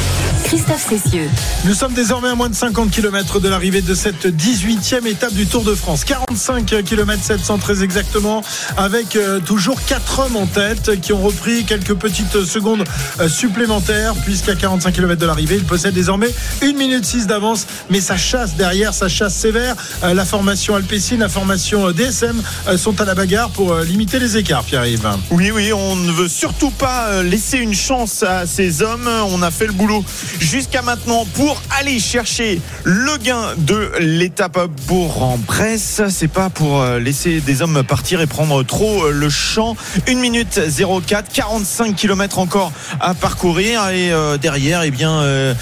[0.48, 1.30] Christophe Cessieux.
[1.66, 5.46] Nous sommes désormais à moins de 50 km de l'arrivée de cette 18e étape du
[5.46, 6.06] Tour de France.
[6.06, 8.42] 45 km 700 très exactement,
[8.78, 12.86] avec euh, toujours 4 hommes en tête qui ont repris quelques petites secondes
[13.20, 18.00] euh, supplémentaires, puisqu'à 45 km de l'arrivée, ils possèdent désormais 1 minute 6 d'avance, mais
[18.00, 19.76] ça chasse derrière, ça chasse sévère.
[20.04, 22.42] Euh, La formation Alpecin, la formation DSM
[22.78, 25.10] sont à la bagarre pour limiter les écarts, Pierre-Yves.
[25.30, 29.10] Oui, oui, on ne veut surtout pas laisser une chance à ces hommes.
[29.30, 30.06] On a fait le boulot
[30.40, 36.02] jusqu'à maintenant pour aller chercher le gain de l'étape Bourg-en-Bresse.
[36.10, 39.76] C'est pas pour laisser des hommes partir et prendre trop le champ.
[40.08, 40.60] 1 minute
[41.06, 45.54] 04, 45 km encore à parcourir et euh, derrière, eh bien, euh,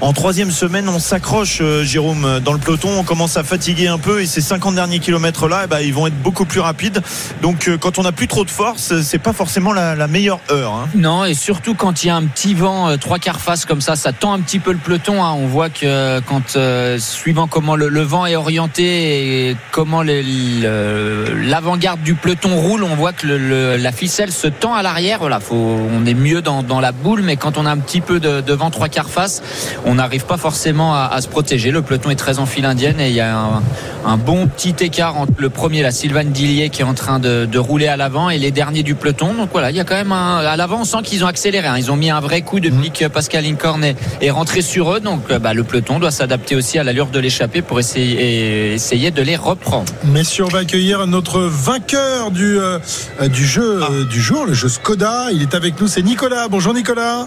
[0.00, 2.90] en troisième semaine, on s'accroche, euh, Jérôme, dans le peloton.
[2.98, 5.94] On commence à fatiguer un peu et ces 50 derniers kilomètres là, eh ben, ils
[5.94, 7.00] vont être beaucoup plus rapides.
[7.42, 10.72] Donc, euh, quand on n'a plus trop de force, c'est pas forcément la, meilleure heure.
[10.72, 10.88] hein.
[10.94, 13.80] Non, et surtout quand il y a un petit vent euh, trois quarts face comme
[13.80, 15.22] ça, ça tend un petit peu le peloton.
[15.24, 15.32] hein.
[15.38, 20.02] On voit que euh, quand, euh, suivant comment le, le vent est orienté et comment
[20.02, 25.18] l'avant-garde du peloton roule, on voit que le- le- la ficelle se tend à l'arrière.
[25.20, 28.00] Voilà, faut, on est mieux dans, dans la boule, mais quand on a un petit
[28.00, 29.42] peu de, de vent trois quarts face,
[29.84, 31.70] on n'arrive pas forcément à, à se protéger.
[31.70, 33.62] Le peloton est très en file indienne et il y a un,
[34.04, 37.44] un bon petit écart entre le premier, la Sylvain Dillier, qui est en train de,
[37.50, 39.34] de rouler à l'avant, et les derniers du peloton.
[39.34, 41.66] Donc voilà, il y a quand même un, à l'avant, on sent qu'ils ont accéléré.
[41.68, 41.76] hein.
[41.78, 45.00] Ils ont mis un vrai coup depuis que Pascal Incorn est, est rentré sur eux.
[45.00, 48.74] Donc euh, bah, le peloton doit s'adapter aussi à l'allure de l'échappée pour essayer, et
[48.74, 49.92] essayer de les reprendre.
[50.04, 52.78] Messieurs, on va accueillir notre vainqueur du, euh,
[53.20, 55.28] euh, du jeu euh, du jour, le jeu Skoda.
[55.32, 56.48] Il est avec nous, c'est Nicolas.
[56.48, 57.26] Bonjour Nicolas.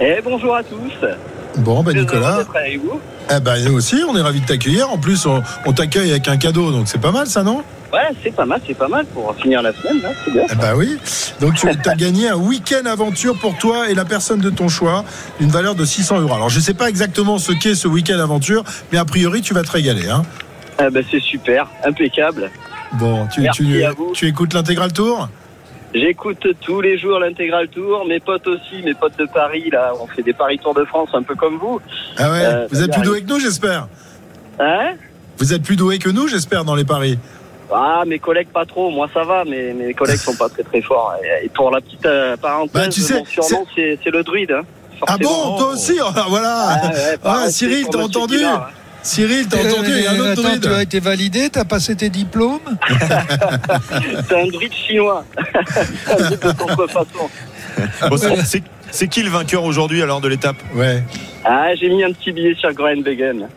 [0.00, 0.92] Et bonjour à tous.
[1.58, 2.38] Bon, ben Nicolas.
[2.54, 3.00] avec vous?
[3.34, 4.90] Eh ben, nous aussi, on est ravis de t'accueillir.
[4.90, 7.62] En plus, on, on t'accueille avec un cadeau, donc c'est pas mal ça, non?
[7.92, 10.42] Ouais, c'est pas mal, c'est pas mal pour finir la semaine, là, c'est bien.
[10.50, 10.98] Eh ben oui.
[11.40, 15.04] Donc tu as gagné un week-end aventure pour toi et la personne de ton choix,
[15.40, 16.34] d'une valeur de 600 euros.
[16.34, 19.62] Alors je sais pas exactement ce qu'est ce week-end aventure, mais a priori tu vas
[19.62, 20.08] te régaler.
[20.10, 20.22] Hein.
[20.76, 22.50] Ah bah, c'est super, impeccable.
[22.92, 24.12] Bon, tu, Merci tu, à vous.
[24.14, 25.28] tu écoutes l'intégral tour?
[25.94, 30.06] J'écoute tous les jours l'intégral tour, mes potes aussi, mes potes de Paris, là, on
[30.06, 31.80] fait des paris Tour de France un peu comme vous.
[32.18, 33.88] Ah ouais Euh, Vous êtes plus doué que nous, j'espère
[34.60, 34.94] Hein?
[35.38, 37.18] Vous êtes plus doué que nous, j'espère, dans les paris
[37.72, 40.82] Ah, mes collègues pas trop, moi ça va, mais mes collègues sont pas très très
[40.82, 41.14] forts.
[41.42, 44.52] Et, pour la petite euh, parenthèse, Bah, tu sais, mon surnom c'est le druide.
[44.52, 44.62] Hein,
[45.06, 48.64] Ah bon, toi aussi Voilà Ah ouais, Ah, Cyril, t'as entendu hein.
[49.02, 51.58] Cyril, t'as entendu Il y a un autre Attends, druide tu as été validé, tu
[51.58, 52.58] as passé tes diplômes
[54.28, 55.24] C'est un druide chinois.
[56.10, 57.30] un druide de contrefaçon.
[58.08, 58.16] Bon,
[58.90, 61.02] c'est- qui le vainqueur aujourd'hui alors de l'étape Ouais.
[61.44, 63.48] Ah, j'ai mis un petit billet sur Groenwegen.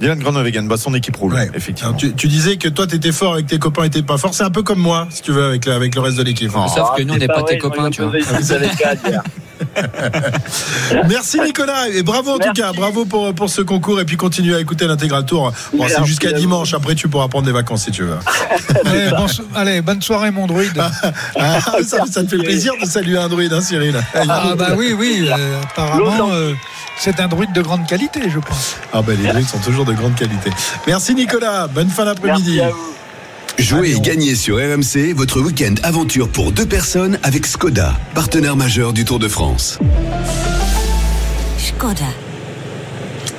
[0.00, 1.94] Dylan Groenewegen, bah son équipe roule, effectivement.
[1.94, 4.34] Tu, tu disais que toi t'étais fort avec tes copains et t'étais pas fort.
[4.34, 6.50] C'est un peu comme moi, si tu veux, avec, le- avec le reste de l'équipe.
[6.50, 8.12] Sauf que nous, on c'est n'est pas pas vrai, tes copains, tu vois.
[11.08, 14.54] Merci Nicolas et bravo en tout cas, bravo pour, pour ce concours et puis continue
[14.54, 15.52] à écouter l'intégral tour.
[15.72, 18.18] Bon, c'est jusqu'à dimanche, après tu pourras prendre des vacances si tu veux.
[18.84, 20.80] Allez, bon so- allez, bonne soirée, mon druide.
[21.38, 24.94] Ah, ça, ça te fait plaisir de saluer un druide, hein, Cyril Ah bah oui,
[24.98, 26.52] oui, euh, apparemment, euh,
[26.98, 28.76] c'est un druide de grande qualité, je pense.
[28.92, 30.50] Ah bah les druides sont toujours de grande qualité.
[30.86, 32.60] Merci Nicolas, bonne fin d'après-midi.
[33.58, 38.92] Jouez et gagnez sur RMC votre week-end aventure pour deux personnes avec Skoda, partenaire majeur
[38.92, 39.78] du Tour de France.
[41.58, 42.04] Skoda.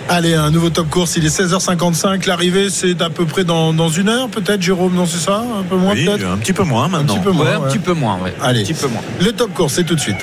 [0.09, 3.89] Allez, un nouveau top course, il est 16h55, l'arrivée c'est à peu près dans, dans
[3.89, 5.43] une heure peut-être Jérôme, non c'est ça?
[5.59, 6.25] Un peu moins Oui, peut-être?
[6.25, 7.15] un petit peu moins maintenant.
[7.15, 7.45] Un petit peu moins.
[7.45, 8.33] Ouais, un petit peu moins, ouais.
[8.41, 9.01] Allez, Un petit peu moins.
[9.21, 10.17] le top course c'est tout de suite.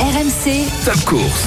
[0.00, 1.44] RMC, Top course.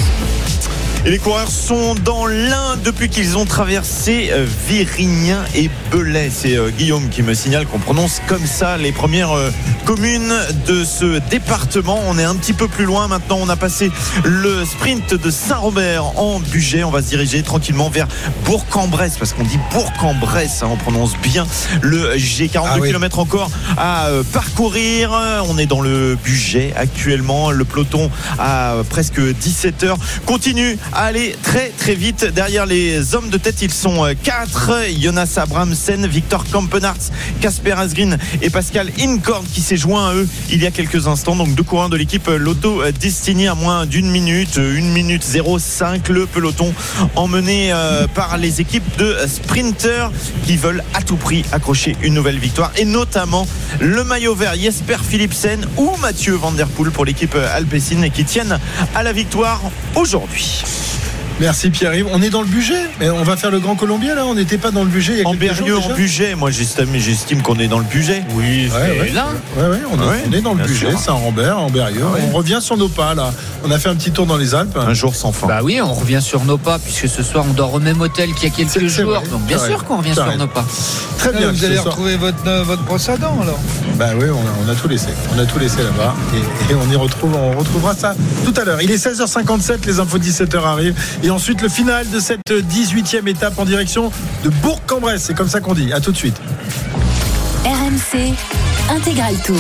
[1.04, 6.30] Et les coureurs sont dans l'un depuis qu'ils ont traversé euh, Vérignan et Belay.
[6.32, 9.50] C'est euh, Guillaume qui me signale qu'on prononce comme ça les premières euh,
[9.86, 10.32] communes
[10.68, 12.00] de ce département.
[12.08, 13.40] On est un petit peu plus loin maintenant.
[13.42, 13.92] On a passé
[14.24, 16.84] le sprint de Saint-Robert en budget.
[16.84, 18.08] On va se diriger tranquillement vers
[18.46, 20.62] Bourg-en-Bresse parce qu'on dit Bourg-en-Bresse.
[20.62, 21.48] hein, on prononce bien
[21.82, 22.48] le G.
[22.48, 22.90] 42 Ah oui.
[22.90, 25.20] km encore à parcourir.
[25.50, 27.50] On est dans le budget actuellement.
[27.50, 29.98] Le peloton à presque 17 heures
[30.28, 32.26] continue à aller très très vite.
[32.26, 34.72] Derrière les hommes de tête, ils sont 4.
[35.00, 40.62] Jonas Abramsen, Victor Kampenarts, Casper Asgreen et Pascal Incorn qui s'est joint à eux il
[40.62, 41.36] y a quelques instants.
[41.36, 46.10] Donc deux coureurs de l'équipe Lotto Destiny à moins d'une minute, une minute 05.
[46.10, 46.74] Le peloton
[47.16, 50.12] emmené euh, par les équipes de sprinters
[50.46, 53.48] qui veulent à tout prix accrocher une nouvelle victoire et notamment
[53.80, 58.26] le maillot vert Jesper Philipsen ou Mathieu Van Der Poel pour l'équipe Alpecin et qui
[58.26, 58.60] tiennent
[58.96, 59.62] à la victoire
[59.96, 60.64] aujourd'hui.
[61.42, 62.06] Merci Pierre-Yves.
[62.14, 64.26] On est dans le budget, mais on va faire le Grand Colombier là.
[64.28, 65.14] On n'était pas dans le budget.
[65.14, 68.24] Il y a En en budget, moi j'estime, j'estime qu'on est dans le budget.
[68.36, 69.10] Oui, Ouais, ouais.
[69.12, 69.26] là
[69.58, 71.00] Ouais, ouais, on, est, Ouais, on est dans le budget, sûr.
[71.00, 72.04] Saint-Rambert, en Berrieux.
[72.06, 72.20] Ouais.
[72.32, 73.34] On revient sur nos pas là.
[73.64, 74.78] On a fait un petit tour dans les Alpes.
[74.78, 75.48] Un jour sans fin.
[75.48, 78.32] Bah oui, on revient sur nos pas, puisque ce soir on dort au même hôtel
[78.36, 79.12] qu'il y a quelques c'est jours.
[79.14, 79.88] vrai, Donc bien c'est sûr vrai.
[79.88, 80.66] qu'on revient sur nos pas.
[81.18, 81.52] Très bien.
[81.52, 81.86] Vous allez soir.
[81.88, 83.60] retrouver votre, euh, votre brosse à dents alors.
[83.98, 85.08] Bah oui, on a, on a tout laissé.
[85.36, 86.14] On a tout laissé là-bas.
[86.36, 88.14] Et, et on y retrouve, on retrouvera ça
[88.46, 88.80] tout à l'heure.
[88.82, 90.96] Il est 16h57, les infos 17h arrivent.
[91.32, 94.12] Et ensuite, le final de cette 18e étape en direction
[94.44, 95.24] de Bourg-en-Bresse.
[95.28, 95.94] C'est comme ça qu'on dit.
[95.94, 96.36] À tout de suite.
[97.64, 98.34] RMC
[98.90, 99.56] Intégral Tour.